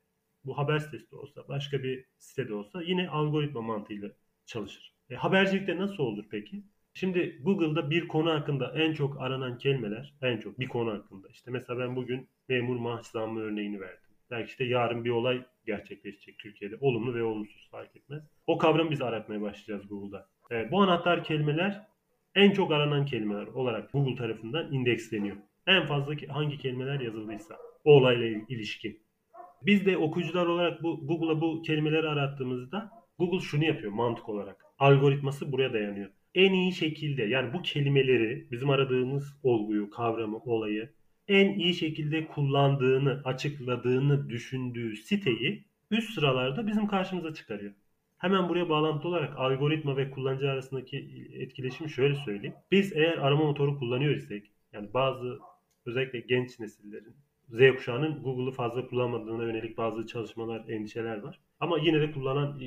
bu 0.46 0.58
haber 0.58 0.80
sitesi 0.80 1.12
de 1.12 1.16
olsa 1.16 1.48
başka 1.48 1.84
bir 1.84 2.06
sitede 2.18 2.54
olsa 2.54 2.82
yine 2.84 3.10
algoritma 3.10 3.62
mantığıyla 3.62 4.10
çalışır. 4.46 4.94
E, 5.10 5.16
habercilikte 5.16 5.78
nasıl 5.78 6.04
olur 6.04 6.26
peki? 6.32 6.64
Şimdi 6.98 7.40
Google'da 7.44 7.90
bir 7.90 8.08
konu 8.08 8.32
hakkında 8.32 8.74
en 8.76 8.94
çok 8.94 9.22
aranan 9.22 9.58
kelimeler, 9.58 10.14
en 10.22 10.38
çok 10.38 10.60
bir 10.60 10.68
konu 10.68 10.92
hakkında. 10.92 11.28
İşte 11.30 11.52
mesela 11.52 11.80
ben 11.80 11.96
bugün 11.96 12.30
memur 12.50 12.76
maaş 12.76 13.06
zammı 13.06 13.40
örneğini 13.40 13.80
verdim. 13.80 14.10
Belki 14.32 14.50
işte 14.50 14.64
yarın 14.64 15.06
bir 15.06 15.10
olay 15.10 15.46
gerçekleşecek 15.66 16.40
Türkiye'de. 16.40 16.76
Olumlu 16.80 17.16
ve 17.16 17.24
olumsuz 17.24 17.70
fark 17.72 17.96
etmez. 17.96 18.24
O 18.48 18.58
kavramı 18.58 18.92
biz 18.92 19.02
aratmaya 19.02 19.42
başlayacağız 19.42 19.88
Google'da. 19.88 20.28
E, 20.52 20.72
bu 20.72 20.82
anahtar 20.82 21.24
kelimeler 21.24 21.88
en 22.36 22.52
çok 22.52 22.72
aranan 22.72 23.06
kelimeler 23.06 23.48
olarak 23.48 23.94
Google 23.94 24.16
tarafından 24.16 24.74
indeksleniyor. 24.74 25.38
En 25.68 25.86
fazla 25.86 26.14
hangi 26.30 26.58
kelimeler 26.58 27.00
yazıldıysa 27.00 27.58
o 27.84 27.92
olayla 27.92 28.28
ilişkin. 28.50 29.00
Biz 29.62 29.86
de 29.86 29.98
okuyucular 29.98 30.46
olarak 30.46 30.84
bu 30.84 31.08
Google'a 31.08 31.42
bu 31.42 31.62
kelimeleri 31.62 32.10
arattığımızda 32.10 32.92
Google 33.20 33.40
şunu 33.40 33.66
yapıyor 33.66 33.92
mantık 33.92 34.30
olarak. 34.30 34.66
Algoritması 34.80 35.52
buraya 35.52 35.74
dayanıyor. 35.74 36.10
En 36.36 36.54
iyi 36.54 36.72
şekilde 36.74 37.24
yani 37.24 37.54
bu 37.54 37.62
kelimeleri 37.62 38.48
bizim 38.52 38.70
aradığımız 38.70 39.38
olguyu, 39.44 39.90
kavramı, 39.90 40.38
olayı 40.38 40.90
en 41.28 41.60
iyi 41.60 41.74
şekilde 41.74 42.28
kullandığını, 42.28 43.22
açıkladığını 43.26 44.30
düşündüğü 44.30 44.96
siteyi 44.96 45.66
üst 45.92 46.14
sıralarda 46.14 46.68
bizim 46.68 46.88
karşımıza 46.88 47.34
çıkarıyor. 47.34 47.74
Hemen 48.18 48.50
buraya 48.50 48.70
bağlantılı 48.70 49.10
olarak 49.10 49.38
algoritma 49.38 49.98
ve 49.98 50.12
kullanıcı 50.12 50.50
arasındaki 50.50 50.98
etkileşimi 51.34 51.90
şöyle 51.90 52.16
söyleyeyim. 52.16 52.56
Biz 52.72 52.94
eğer 52.94 53.18
arama 53.18 53.44
motoru 53.44 53.80
kullanıyor 53.80 54.16
isek, 54.16 54.52
yani 54.74 54.94
bazı 54.94 55.40
özellikle 55.86 56.20
genç 56.20 56.60
nesillerin, 56.60 57.16
Z 57.50 57.76
kuşağının 57.76 58.24
Google'ı 58.24 58.52
fazla 58.52 58.88
kullanmadığına 58.88 59.44
yönelik 59.44 59.78
bazı 59.78 60.08
çalışmalar, 60.08 60.70
endişeler 60.70 61.18
var. 61.18 61.40
Ama 61.60 61.80
yine 61.80 62.02
de 62.02 62.12
kullanan 62.12 62.62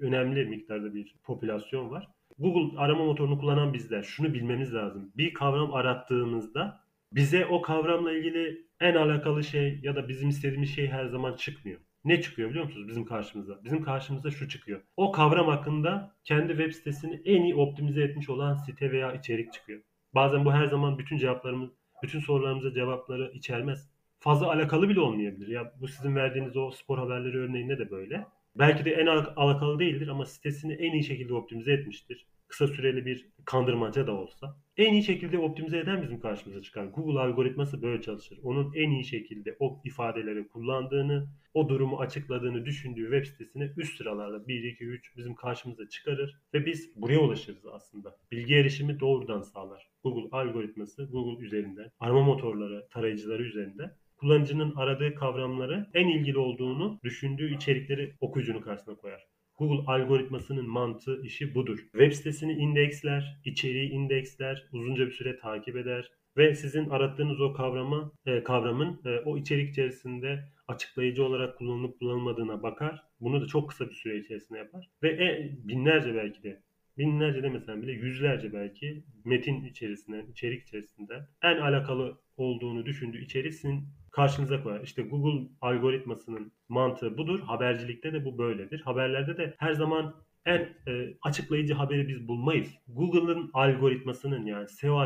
önemli 0.00 0.44
miktarda 0.44 0.94
bir 0.94 1.14
popülasyon 1.22 1.90
var. 1.90 2.08
Google 2.38 2.78
arama 2.78 3.04
motorunu 3.04 3.38
kullanan 3.38 3.72
bizler 3.72 4.02
şunu 4.02 4.34
bilmemiz 4.34 4.74
lazım. 4.74 5.12
Bir 5.16 5.34
kavram 5.34 5.74
arattığımızda 5.74 6.80
bize 7.12 7.46
o 7.46 7.62
kavramla 7.62 8.12
ilgili 8.12 8.66
en 8.80 8.94
alakalı 8.94 9.44
şey 9.44 9.80
ya 9.82 9.96
da 9.96 10.08
bizim 10.08 10.28
istediğimiz 10.28 10.74
şey 10.74 10.86
her 10.86 11.06
zaman 11.06 11.32
çıkmıyor 11.36 11.80
ne 12.04 12.20
çıkıyor 12.20 12.50
biliyor 12.50 12.64
musunuz 12.64 12.88
bizim 12.88 13.04
karşımıza? 13.04 13.64
Bizim 13.64 13.82
karşımıza 13.82 14.30
şu 14.30 14.48
çıkıyor. 14.48 14.80
O 14.96 15.12
kavram 15.12 15.48
hakkında 15.48 16.16
kendi 16.24 16.48
web 16.48 16.72
sitesini 16.72 17.22
en 17.24 17.42
iyi 17.42 17.54
optimize 17.54 18.02
etmiş 18.02 18.28
olan 18.28 18.54
site 18.54 18.92
veya 18.92 19.12
içerik 19.12 19.52
çıkıyor. 19.52 19.80
Bazen 20.14 20.44
bu 20.44 20.52
her 20.52 20.66
zaman 20.66 20.98
bütün 20.98 21.16
cevaplarımız, 21.16 21.70
bütün 22.02 22.20
sorularımıza 22.20 22.72
cevapları 22.72 23.32
içermez. 23.34 23.94
fazla 24.18 24.52
alakalı 24.52 24.88
bile 24.88 25.00
olmayabilir. 25.00 25.48
Ya 25.48 25.72
bu 25.80 25.88
sizin 25.88 26.16
verdiğiniz 26.16 26.56
o 26.56 26.70
spor 26.70 26.98
haberleri 26.98 27.38
örneğinde 27.38 27.78
de 27.78 27.90
böyle. 27.90 28.26
Belki 28.58 28.84
de 28.84 28.90
en 28.90 29.06
alakalı 29.06 29.78
değildir 29.78 30.08
ama 30.08 30.26
sitesini 30.26 30.72
en 30.72 30.92
iyi 30.92 31.04
şekilde 31.04 31.34
optimize 31.34 31.72
etmiştir. 31.72 32.26
Kısa 32.48 32.66
süreli 32.66 33.06
bir 33.06 33.28
kandırmaca 33.44 34.06
da 34.06 34.12
olsa. 34.12 34.56
En 34.76 34.92
iyi 34.92 35.02
şekilde 35.02 35.38
optimize 35.38 35.78
eden 35.78 36.02
bizim 36.02 36.20
karşımıza 36.20 36.62
çıkan 36.62 36.92
Google 36.92 37.20
algoritması 37.20 37.82
böyle 37.82 38.02
çalışır. 38.02 38.38
Onun 38.42 38.72
en 38.74 38.90
iyi 38.90 39.04
şekilde 39.04 39.56
o 39.60 39.80
ifadeleri 39.84 40.48
kullandığını, 40.48 41.28
o 41.54 41.68
durumu 41.68 42.00
açıkladığını 42.00 42.66
düşündüğü 42.66 43.02
web 43.02 43.24
sitesini 43.24 43.70
üst 43.76 43.98
sıralarda 43.98 44.48
1, 44.48 44.64
2, 44.64 44.84
3 44.84 45.16
bizim 45.16 45.34
karşımıza 45.34 45.88
çıkarır 45.88 46.40
ve 46.54 46.66
biz 46.66 46.96
buraya 46.96 47.20
ulaşırız 47.20 47.66
aslında. 47.72 48.16
Bilgi 48.32 48.54
erişimi 48.54 49.00
doğrudan 49.00 49.42
sağlar. 49.42 49.88
Google 50.02 50.36
algoritması 50.36 51.04
Google 51.04 51.44
üzerinden, 51.44 51.90
arama 52.00 52.22
motorları, 52.22 52.88
tarayıcıları 52.90 53.42
üzerinden 53.42 53.96
kullanıcının 54.16 54.74
aradığı 54.74 55.14
kavramları 55.14 55.86
en 55.94 56.08
ilgili 56.08 56.38
olduğunu 56.38 57.00
düşündüğü 57.04 57.54
içerikleri 57.54 58.14
okuyucunun 58.20 58.60
karşısına 58.60 58.94
koyar. 58.94 59.26
Google 59.58 59.92
algoritmasının 59.92 60.68
mantığı 60.68 61.22
işi 61.22 61.54
budur. 61.54 61.78
Web 61.78 62.12
sitesini 62.12 62.52
indeksler, 62.52 63.40
içeriği 63.44 63.90
indeksler, 63.90 64.68
uzunca 64.72 65.06
bir 65.06 65.12
süre 65.12 65.38
takip 65.38 65.76
eder 65.76 66.10
ve 66.36 66.54
sizin 66.54 66.88
arattığınız 66.88 67.40
o 67.40 67.52
kavrama 67.52 68.12
e, 68.26 68.42
kavramın 68.42 69.00
e, 69.04 69.08
o 69.24 69.38
içerik 69.38 69.70
içerisinde 69.70 70.44
açıklayıcı 70.68 71.24
olarak 71.24 71.58
kullanılıp 71.58 71.98
kullanılmadığına 71.98 72.62
bakar. 72.62 73.02
Bunu 73.20 73.40
da 73.40 73.46
çok 73.46 73.68
kısa 73.68 73.88
bir 73.88 73.94
süre 73.94 74.18
içerisinde 74.18 74.58
yapar 74.58 74.90
ve 75.02 75.08
e, 75.08 75.58
binlerce 75.64 76.14
belki 76.14 76.42
de 76.42 76.62
binlerce 76.98 77.42
demesen 77.42 77.82
bile 77.82 77.92
yüzlerce 77.92 78.52
belki 78.52 79.04
metin 79.24 79.64
içerisinden, 79.64 80.26
içerik 80.26 80.62
içerisinden 80.62 81.26
en 81.42 81.56
alakalı 81.56 82.18
olduğunu 82.36 82.86
düşündüğü 82.86 83.24
içeriğin 83.24 83.88
karşınıza 84.14 84.62
koyar. 84.62 84.80
İşte 84.80 85.02
Google 85.02 85.48
algoritmasının 85.60 86.52
mantığı 86.68 87.18
budur. 87.18 87.40
Habercilikte 87.40 88.12
de 88.12 88.24
bu 88.24 88.38
böyledir. 88.38 88.80
Haberlerde 88.80 89.36
de 89.36 89.54
her 89.58 89.72
zaman 89.72 90.14
en 90.46 90.60
e, 90.88 91.14
açıklayıcı 91.22 91.74
haberi 91.74 92.08
biz 92.08 92.28
bulmayız. 92.28 92.68
Google'ın 92.88 93.50
algoritmasının 93.54 94.46
yani 94.46 94.68
SEO 94.68 94.96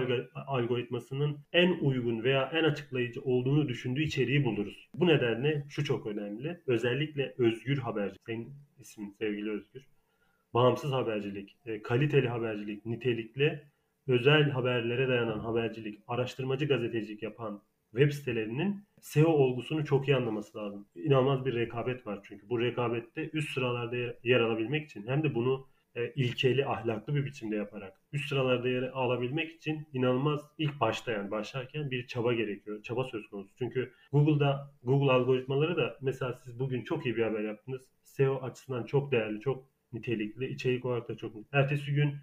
algoritmasının 0.47 1.39
en 1.53 1.79
uygun 1.81 2.25
veya 2.25 2.51
en 2.55 2.65
açıklayıcı 2.65 3.23
olduğunu 3.23 3.69
düşündüğü 3.69 4.03
içeriği 4.03 4.45
buluruz. 4.45 4.89
Bu 4.95 5.07
nedenle 5.07 5.67
şu 5.69 5.85
çok 5.85 6.07
önemli. 6.07 6.61
Özellikle 6.67 7.35
özgür 7.39 7.79
haberci. 7.79 8.17
Senin 8.27 8.53
ismin 8.81 9.11
sevgili 9.19 9.51
Özgür. 9.51 9.87
Bağımsız 10.55 10.93
habercilik, 10.93 11.57
e, 11.67 11.83
kaliteli 11.83 12.29
habercilik, 12.29 12.87
nitelikli 12.87 13.63
özel 14.09 14.51
haberlere 14.51 15.09
dayanan 15.09 15.39
habercilik, 15.39 16.01
araştırmacı 16.09 16.65
gazetecilik 16.65 17.23
yapan 17.23 17.63
web 17.91 18.13
sitelerinin 18.13 18.85
SEO 19.01 19.29
olgusunu 19.29 19.85
çok 19.85 20.09
iyi 20.09 20.17
anlaması 20.17 20.59
lazım. 20.59 20.89
İnanılmaz 20.95 21.45
bir 21.45 21.55
rekabet 21.55 22.07
var 22.07 22.21
çünkü. 22.23 22.49
Bu 22.49 22.61
rekabette 22.61 23.31
üst 23.33 23.53
sıralarda 23.55 23.97
yer 24.25 24.41
alabilmek 24.41 24.85
için 24.85 25.07
hem 25.07 25.23
de 25.23 25.35
bunu 25.35 25.67
e, 25.95 26.13
ilkeli, 26.13 26.67
ahlaklı 26.67 27.15
bir 27.15 27.25
biçimde 27.25 27.57
yaparak 27.57 28.01
üst 28.13 28.29
sıralarda 28.29 28.69
yer 28.69 28.83
alabilmek 28.83 29.53
için 29.53 29.89
inanılmaz 29.93 30.41
ilk 30.59 30.81
başta 30.81 31.13
yani 31.13 31.31
başlarken 31.31 31.91
bir 31.91 32.07
çaba 32.07 32.33
gerekiyor. 32.33 32.83
Çaba 32.83 33.05
söz 33.05 33.29
konusu. 33.29 33.55
Çünkü 33.59 33.93
Google'da 34.13 34.75
Google 34.83 35.13
algoritmaları 35.13 35.77
da 35.77 35.99
mesela 36.01 36.33
siz 36.45 36.59
bugün 36.59 36.85
çok 36.85 37.07
iyi 37.07 37.17
bir 37.17 37.23
haber 37.23 37.41
yaptınız. 37.41 37.83
SEO 38.05 38.43
açısından 38.43 38.85
çok 38.85 39.13
değerli, 39.13 39.41
çok 39.41 39.65
nitelikli, 39.93 40.49
içerik 40.49 40.85
olarak 40.85 41.09
da 41.09 41.17
çok 41.17 41.37
Ertesi 41.53 41.93
gün 41.93 42.17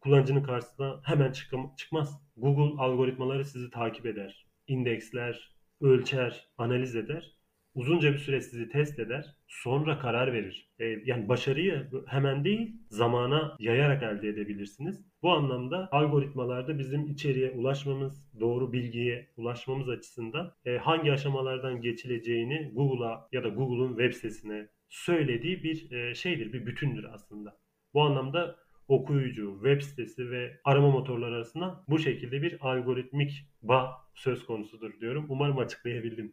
kullanıcının 0.00 0.42
karşısına 0.42 1.00
hemen 1.04 1.32
çıkmaz. 1.76 2.20
Google 2.36 2.82
algoritmaları 2.82 3.44
sizi 3.44 3.70
takip 3.70 4.06
eder. 4.06 4.45
İndeksler, 4.68 5.54
ölçer, 5.80 6.48
analiz 6.58 6.96
eder. 6.96 7.36
Uzunca 7.74 8.12
bir 8.12 8.18
süre 8.18 8.40
sizi 8.40 8.68
test 8.68 8.98
eder. 8.98 9.36
Sonra 9.48 9.98
karar 9.98 10.32
verir. 10.32 10.70
E, 10.78 10.84
yani 10.84 11.28
başarıyı 11.28 11.90
hemen 12.06 12.44
değil 12.44 12.76
zamana 12.88 13.56
yayarak 13.58 14.02
elde 14.02 14.28
edebilirsiniz. 14.28 15.04
Bu 15.22 15.32
anlamda 15.32 15.88
algoritmalarda 15.92 16.78
bizim 16.78 17.06
içeriye 17.06 17.50
ulaşmamız, 17.50 18.40
doğru 18.40 18.72
bilgiye 18.72 19.30
ulaşmamız 19.36 19.88
açısından 19.88 20.52
e, 20.64 20.76
hangi 20.76 21.12
aşamalardan 21.12 21.80
geçileceğini 21.80 22.70
Google'a 22.74 23.28
ya 23.32 23.44
da 23.44 23.48
Google'un 23.48 23.88
web 23.88 24.12
sitesine 24.12 24.68
söylediği 24.88 25.62
bir 25.62 25.92
e, 25.92 26.14
şeydir, 26.14 26.52
bir 26.52 26.66
bütündür 26.66 27.04
aslında. 27.04 27.58
Bu 27.94 28.02
anlamda 28.02 28.56
okuyucu, 28.88 29.58
web 29.62 29.82
sitesi 29.82 30.30
ve 30.30 30.60
arama 30.64 30.90
motorları 30.90 31.34
arasında 31.34 31.84
bu 31.88 31.98
şekilde 31.98 32.42
bir 32.42 32.58
algoritmik 32.60 33.46
bağ 33.62 33.90
söz 34.14 34.46
konusudur 34.46 35.00
diyorum. 35.00 35.26
Umarım 35.28 35.58
açıklayabildim. 35.58 36.32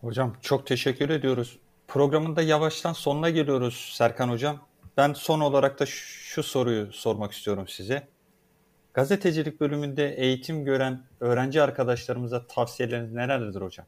Hocam 0.00 0.36
çok 0.42 0.66
teşekkür 0.66 1.10
ediyoruz. 1.10 1.58
Programın 1.88 2.36
da 2.36 2.42
yavaştan 2.42 2.92
sonuna 2.92 3.30
geliyoruz 3.30 3.92
Serkan 3.94 4.28
Hocam. 4.28 4.68
Ben 4.96 5.12
son 5.12 5.40
olarak 5.40 5.80
da 5.80 5.86
şu 5.86 6.42
soruyu 6.42 6.92
sormak 6.92 7.32
istiyorum 7.32 7.68
size. 7.68 8.08
Gazetecilik 8.94 9.60
bölümünde 9.60 10.14
eğitim 10.16 10.64
gören 10.64 11.02
öğrenci 11.20 11.62
arkadaşlarımıza 11.62 12.46
tavsiyeleriniz 12.46 13.12
nelerdir 13.12 13.60
hocam? 13.60 13.86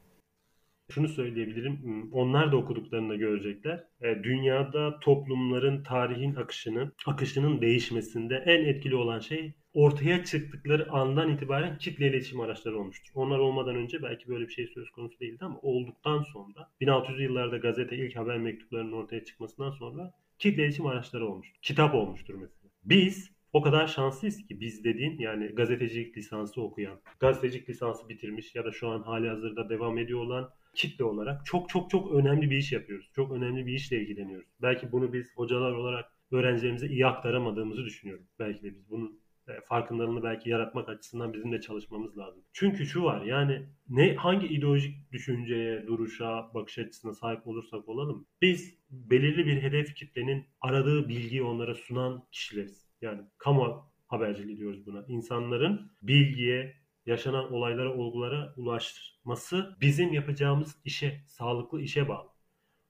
Şunu 0.90 1.08
söyleyebilirim. 1.08 2.08
Onlar 2.12 2.52
da 2.52 2.56
okuduklarında 2.56 3.16
görecekler. 3.16 3.84
E, 4.02 4.24
dünyada 4.24 5.00
toplumların 5.00 5.82
tarihin 5.82 6.34
akışının 6.34 6.92
akışının 7.06 7.60
değişmesinde 7.60 8.42
en 8.46 8.64
etkili 8.64 8.96
olan 8.96 9.18
şey 9.18 9.52
ortaya 9.74 10.24
çıktıkları 10.24 10.92
andan 10.92 11.30
itibaren 11.34 11.78
kitle 11.78 12.08
iletişim 12.08 12.40
araçları 12.40 12.78
olmuştur. 12.78 13.12
Onlar 13.14 13.38
olmadan 13.38 13.76
önce 13.76 14.02
belki 14.02 14.28
böyle 14.28 14.48
bir 14.48 14.52
şey 14.52 14.66
söz 14.66 14.90
konusu 14.90 15.20
değildi 15.20 15.44
ama 15.44 15.58
olduktan 15.62 16.22
sonra 16.22 16.70
1600 16.80 17.20
yıllarda 17.20 17.56
gazete 17.56 17.96
ilk 17.96 18.16
haber 18.16 18.38
mektuplarının 18.38 18.92
ortaya 18.92 19.24
çıkmasından 19.24 19.70
sonra 19.70 20.12
kitle 20.38 20.62
iletişim 20.62 20.86
araçları 20.86 21.26
olmuştur. 21.28 21.58
Kitap 21.62 21.94
olmuştur 21.94 22.34
mesela. 22.34 22.70
Biz 22.84 23.30
o 23.52 23.62
kadar 23.62 23.86
şanslıyız 23.86 24.46
ki 24.46 24.60
biz 24.60 24.84
dediğin 24.84 25.18
yani 25.18 25.46
gazetecilik 25.46 26.16
lisansı 26.16 26.62
okuyan, 26.62 27.00
gazetecilik 27.20 27.68
lisansı 27.68 28.08
bitirmiş 28.08 28.54
ya 28.54 28.64
da 28.64 28.72
şu 28.72 28.88
an 28.88 29.02
hali 29.02 29.28
hazırda 29.28 29.68
devam 29.68 29.98
ediyor 29.98 30.20
olan 30.20 30.50
kitle 30.74 31.04
olarak 31.04 31.46
çok 31.46 31.68
çok 31.68 31.90
çok 31.90 32.12
önemli 32.12 32.50
bir 32.50 32.56
iş 32.56 32.72
yapıyoruz. 32.72 33.10
Çok 33.14 33.32
önemli 33.32 33.66
bir 33.66 33.72
işle 33.72 34.00
ilgileniyoruz. 34.00 34.48
Belki 34.62 34.92
bunu 34.92 35.12
biz 35.12 35.36
hocalar 35.36 35.72
olarak 35.72 36.12
öğrencilerimize 36.30 36.86
iyi 36.86 37.06
aktaramadığımızı 37.06 37.84
düşünüyorum. 37.84 38.26
Belki 38.38 38.62
de 38.62 38.74
biz 38.74 38.90
bunun 38.90 39.20
e, 39.48 39.52
farkındalığını 39.68 40.22
belki 40.22 40.50
yaratmak 40.50 40.88
açısından 40.88 41.34
bizim 41.34 41.52
de 41.52 41.60
çalışmamız 41.60 42.18
lazım. 42.18 42.42
Çünkü 42.52 42.86
şu 42.86 43.04
var 43.04 43.22
yani 43.24 43.66
ne 43.88 44.14
hangi 44.14 44.46
ideolojik 44.46 45.12
düşünceye, 45.12 45.86
duruşa, 45.86 46.54
bakış 46.54 46.78
açısına 46.78 47.14
sahip 47.14 47.46
olursak 47.46 47.88
olalım 47.88 48.26
biz 48.42 48.78
belirli 48.90 49.46
bir 49.46 49.62
hedef 49.62 49.94
kitlenin 49.94 50.44
aradığı 50.60 51.08
bilgiyi 51.08 51.42
onlara 51.42 51.74
sunan 51.74 52.24
kişileriz. 52.32 52.90
Yani 53.02 53.20
kamu 53.38 53.90
haberciliği 54.06 54.56
diyoruz 54.58 54.86
buna. 54.86 55.04
İnsanların 55.08 55.92
bilgiye, 56.02 56.74
yaşanan 57.10 57.52
olaylara, 57.52 57.94
olgulara 57.94 58.54
ulaşması 58.56 59.76
bizim 59.80 60.12
yapacağımız 60.12 60.76
işe, 60.84 61.20
sağlıklı 61.26 61.80
işe 61.82 62.08
bağlı. 62.08 62.28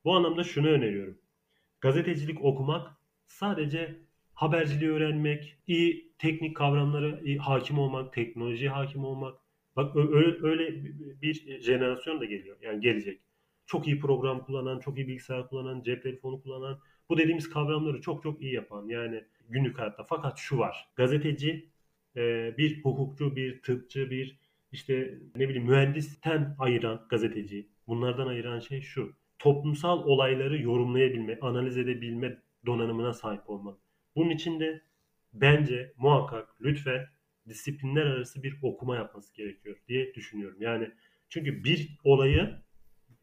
Bu 0.04 0.16
anlamda 0.16 0.44
şunu 0.44 0.68
öneriyorum. 0.68 1.18
Gazetecilik 1.80 2.44
okumak 2.44 2.90
sadece 3.26 4.00
haberciliği 4.34 4.90
öğrenmek, 4.90 5.58
iyi 5.66 6.12
teknik 6.18 6.56
kavramlara 6.56 7.20
hakim 7.38 7.78
olmak, 7.78 8.12
teknolojiye 8.12 8.70
hakim 8.70 9.04
olmak. 9.04 9.40
Bak 9.76 9.96
öyle, 9.96 10.46
öyle 10.46 10.84
bir 11.22 11.60
jenerasyon 11.60 12.20
da 12.20 12.24
geliyor. 12.24 12.56
Yani 12.62 12.80
gelecek. 12.80 13.20
Çok 13.66 13.86
iyi 13.86 14.00
program 14.00 14.44
kullanan, 14.44 14.78
çok 14.78 14.98
iyi 14.98 15.08
bilgisayar 15.08 15.48
kullanan, 15.48 15.82
cep 15.82 16.02
telefonu 16.02 16.42
kullanan, 16.42 16.80
bu 17.08 17.18
dediğimiz 17.18 17.50
kavramları 17.50 18.00
çok 18.00 18.22
çok 18.22 18.42
iyi 18.42 18.54
yapan 18.54 18.88
yani 18.88 19.24
günlük 19.48 19.78
hayatta. 19.78 20.04
Fakat 20.04 20.38
şu 20.38 20.58
var. 20.58 20.88
Gazeteci 20.96 21.69
e, 22.16 22.54
bir 22.58 22.82
hukukçu, 22.82 23.36
bir 23.36 23.62
tıpçı, 23.62 24.10
bir 24.10 24.38
işte 24.72 25.18
ne 25.36 25.48
bileyim 25.48 25.68
mühendisten 25.68 26.56
ayıran 26.58 27.06
gazeteci. 27.10 27.68
Bunlardan 27.86 28.26
ayıran 28.26 28.60
şey 28.60 28.80
şu. 28.80 29.16
Toplumsal 29.38 30.04
olayları 30.04 30.62
yorumlayabilme, 30.62 31.38
analiz 31.40 31.76
edebilme 31.76 32.38
donanımına 32.66 33.12
sahip 33.12 33.50
olmak. 33.50 33.78
Bunun 34.16 34.30
için 34.30 34.60
de 34.60 34.82
bence 35.32 35.92
muhakkak 35.96 36.48
lütfen 36.60 37.06
disiplinler 37.48 38.06
arası 38.06 38.42
bir 38.42 38.58
okuma 38.62 38.96
yapması 38.96 39.34
gerekiyor 39.34 39.76
diye 39.88 40.14
düşünüyorum. 40.14 40.56
Yani 40.60 40.90
çünkü 41.28 41.64
bir 41.64 41.98
olayı 42.04 42.56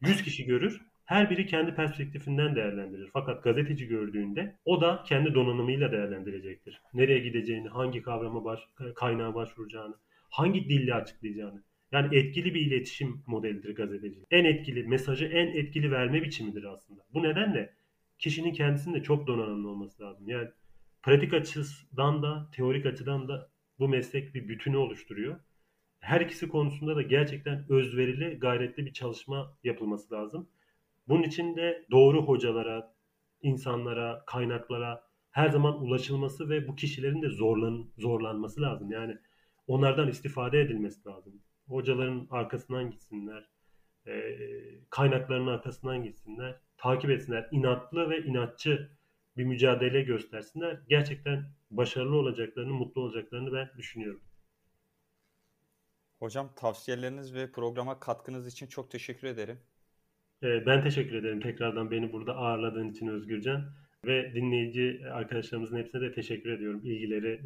100 0.00 0.22
kişi 0.22 0.44
görür 0.44 0.87
her 1.08 1.30
biri 1.30 1.46
kendi 1.46 1.74
perspektifinden 1.74 2.56
değerlendirir. 2.56 3.10
Fakat 3.12 3.44
gazeteci 3.44 3.86
gördüğünde 3.86 4.58
o 4.64 4.80
da 4.80 5.02
kendi 5.06 5.34
donanımıyla 5.34 5.92
değerlendirecektir. 5.92 6.80
Nereye 6.94 7.18
gideceğini, 7.18 7.68
hangi 7.68 8.02
kavrama 8.02 8.44
baş, 8.44 8.60
kaynağa 8.94 9.34
başvuracağını, 9.34 9.94
hangi 10.30 10.68
dille 10.68 10.94
açıklayacağını. 10.94 11.62
Yani 11.92 12.16
etkili 12.16 12.54
bir 12.54 12.60
iletişim 12.60 13.22
modelidir 13.26 13.74
gazeteci. 13.74 14.20
En 14.30 14.44
etkili, 14.44 14.82
mesajı 14.84 15.24
en 15.24 15.46
etkili 15.46 15.90
verme 15.90 16.22
biçimidir 16.22 16.64
aslında. 16.64 17.00
Bu 17.14 17.22
nedenle 17.22 17.74
kişinin 18.18 18.52
kendisinde 18.52 19.02
çok 19.02 19.26
donanımlı 19.26 19.68
olması 19.68 20.02
lazım. 20.02 20.28
Yani 20.28 20.48
pratik 21.02 21.34
açıdan 21.34 22.22
da, 22.22 22.50
teorik 22.56 22.86
açıdan 22.86 23.28
da 23.28 23.50
bu 23.78 23.88
meslek 23.88 24.34
bir 24.34 24.48
bütünü 24.48 24.76
oluşturuyor. 24.76 25.40
her 26.00 26.20
ikisi 26.20 26.48
konusunda 26.48 26.96
da 26.96 27.02
gerçekten 27.02 27.64
özverili, 27.68 28.38
gayretli 28.38 28.86
bir 28.86 28.92
çalışma 28.92 29.56
yapılması 29.64 30.14
lazım. 30.14 30.48
Bunun 31.08 31.22
için 31.22 31.56
de 31.56 31.86
doğru 31.90 32.26
hocalara, 32.26 32.94
insanlara, 33.42 34.24
kaynaklara 34.26 35.08
her 35.30 35.48
zaman 35.48 35.82
ulaşılması 35.82 36.48
ve 36.48 36.68
bu 36.68 36.76
kişilerin 36.76 37.22
de 37.22 37.28
zorlan, 37.28 37.90
zorlanması 37.98 38.60
lazım. 38.60 38.90
Yani 38.90 39.18
onlardan 39.66 40.08
istifade 40.08 40.60
edilmesi 40.60 41.08
lazım. 41.08 41.42
Hocaların 41.68 42.28
arkasından 42.30 42.90
gitsinler, 42.90 43.48
e, 44.06 44.36
kaynakların 44.90 45.46
arkasından 45.46 46.04
gitsinler, 46.04 46.60
takip 46.76 47.10
etsinler, 47.10 47.48
inatlı 47.52 48.10
ve 48.10 48.22
inatçı 48.22 48.98
bir 49.36 49.44
mücadele 49.44 50.02
göstersinler. 50.02 50.80
Gerçekten 50.88 51.44
başarılı 51.70 52.16
olacaklarını, 52.16 52.72
mutlu 52.72 53.00
olacaklarını 53.00 53.52
ben 53.52 53.70
düşünüyorum. 53.78 54.22
Hocam 56.18 56.54
tavsiyeleriniz 56.56 57.34
ve 57.34 57.52
programa 57.52 58.00
katkınız 58.00 58.46
için 58.46 58.66
çok 58.66 58.90
teşekkür 58.90 59.26
ederim. 59.28 59.60
E, 60.42 60.66
ben 60.66 60.82
teşekkür 60.82 61.14
ederim 61.14 61.40
tekrardan 61.40 61.90
beni 61.90 62.12
burada 62.12 62.36
ağırladığın 62.36 62.90
için 62.90 63.08
Özgürcan. 63.08 63.72
Ve 64.06 64.34
dinleyici 64.34 65.00
arkadaşlarımızın 65.12 65.76
hepsine 65.76 66.00
de 66.00 66.12
teşekkür 66.12 66.50
ediyorum. 66.50 66.80
İlgileri, 66.84 67.40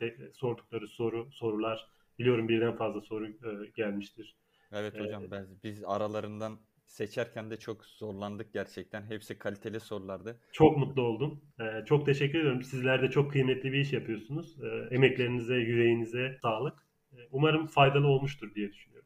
e, 0.00 0.32
sordukları 0.32 0.88
soru, 0.88 1.28
sorular. 1.32 1.86
Biliyorum 2.18 2.48
birden 2.48 2.76
fazla 2.76 3.00
soru 3.00 3.28
e, 3.28 3.32
gelmiştir. 3.76 4.34
Evet 4.72 5.00
hocam 5.00 5.22
ben, 5.30 5.46
biz 5.64 5.84
aralarından 5.86 6.58
seçerken 6.86 7.50
de 7.50 7.56
çok 7.56 7.84
zorlandık 7.84 8.52
gerçekten. 8.52 9.02
Hepsi 9.02 9.38
kaliteli 9.38 9.80
sorulardı. 9.80 10.40
Çok 10.52 10.78
mutlu 10.78 11.02
oldum. 11.02 11.40
Ee, 11.60 11.84
çok 11.84 12.06
teşekkür 12.06 12.38
ediyorum. 12.38 12.62
Sizler 12.62 13.02
de 13.02 13.10
çok 13.10 13.32
kıymetli 13.32 13.72
bir 13.72 13.78
iş 13.78 13.92
yapıyorsunuz. 13.92 14.56
Ee, 14.62 14.94
emeklerinize, 14.94 15.54
yüreğinize 15.54 16.38
sağlık. 16.42 16.78
Ee, 17.12 17.16
umarım 17.30 17.66
faydalı 17.66 18.06
olmuştur 18.06 18.54
diye 18.54 18.72
düşünüyorum. 18.72 18.97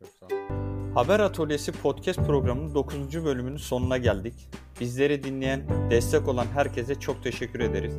Çok 0.00 0.08
sağ 0.08 0.26
olun. 0.26 0.94
Haber 0.94 1.20
Atölyesi 1.20 1.72
podcast 1.72 2.18
programının 2.18 2.74
9. 2.74 3.24
bölümünün 3.24 3.56
sonuna 3.56 3.98
geldik. 3.98 4.34
Bizleri 4.80 5.24
dinleyen, 5.24 5.90
destek 5.90 6.28
olan 6.28 6.46
herkese 6.46 7.00
çok 7.00 7.22
teşekkür 7.22 7.60
ederiz. 7.60 7.94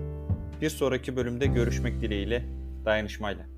Bir 0.62 0.69
sonraki 0.69 1.15
bölümde 1.15 1.45
görüşmek 1.45 2.01
dileğiyle, 2.01 2.45
dayanışmayla. 2.86 3.56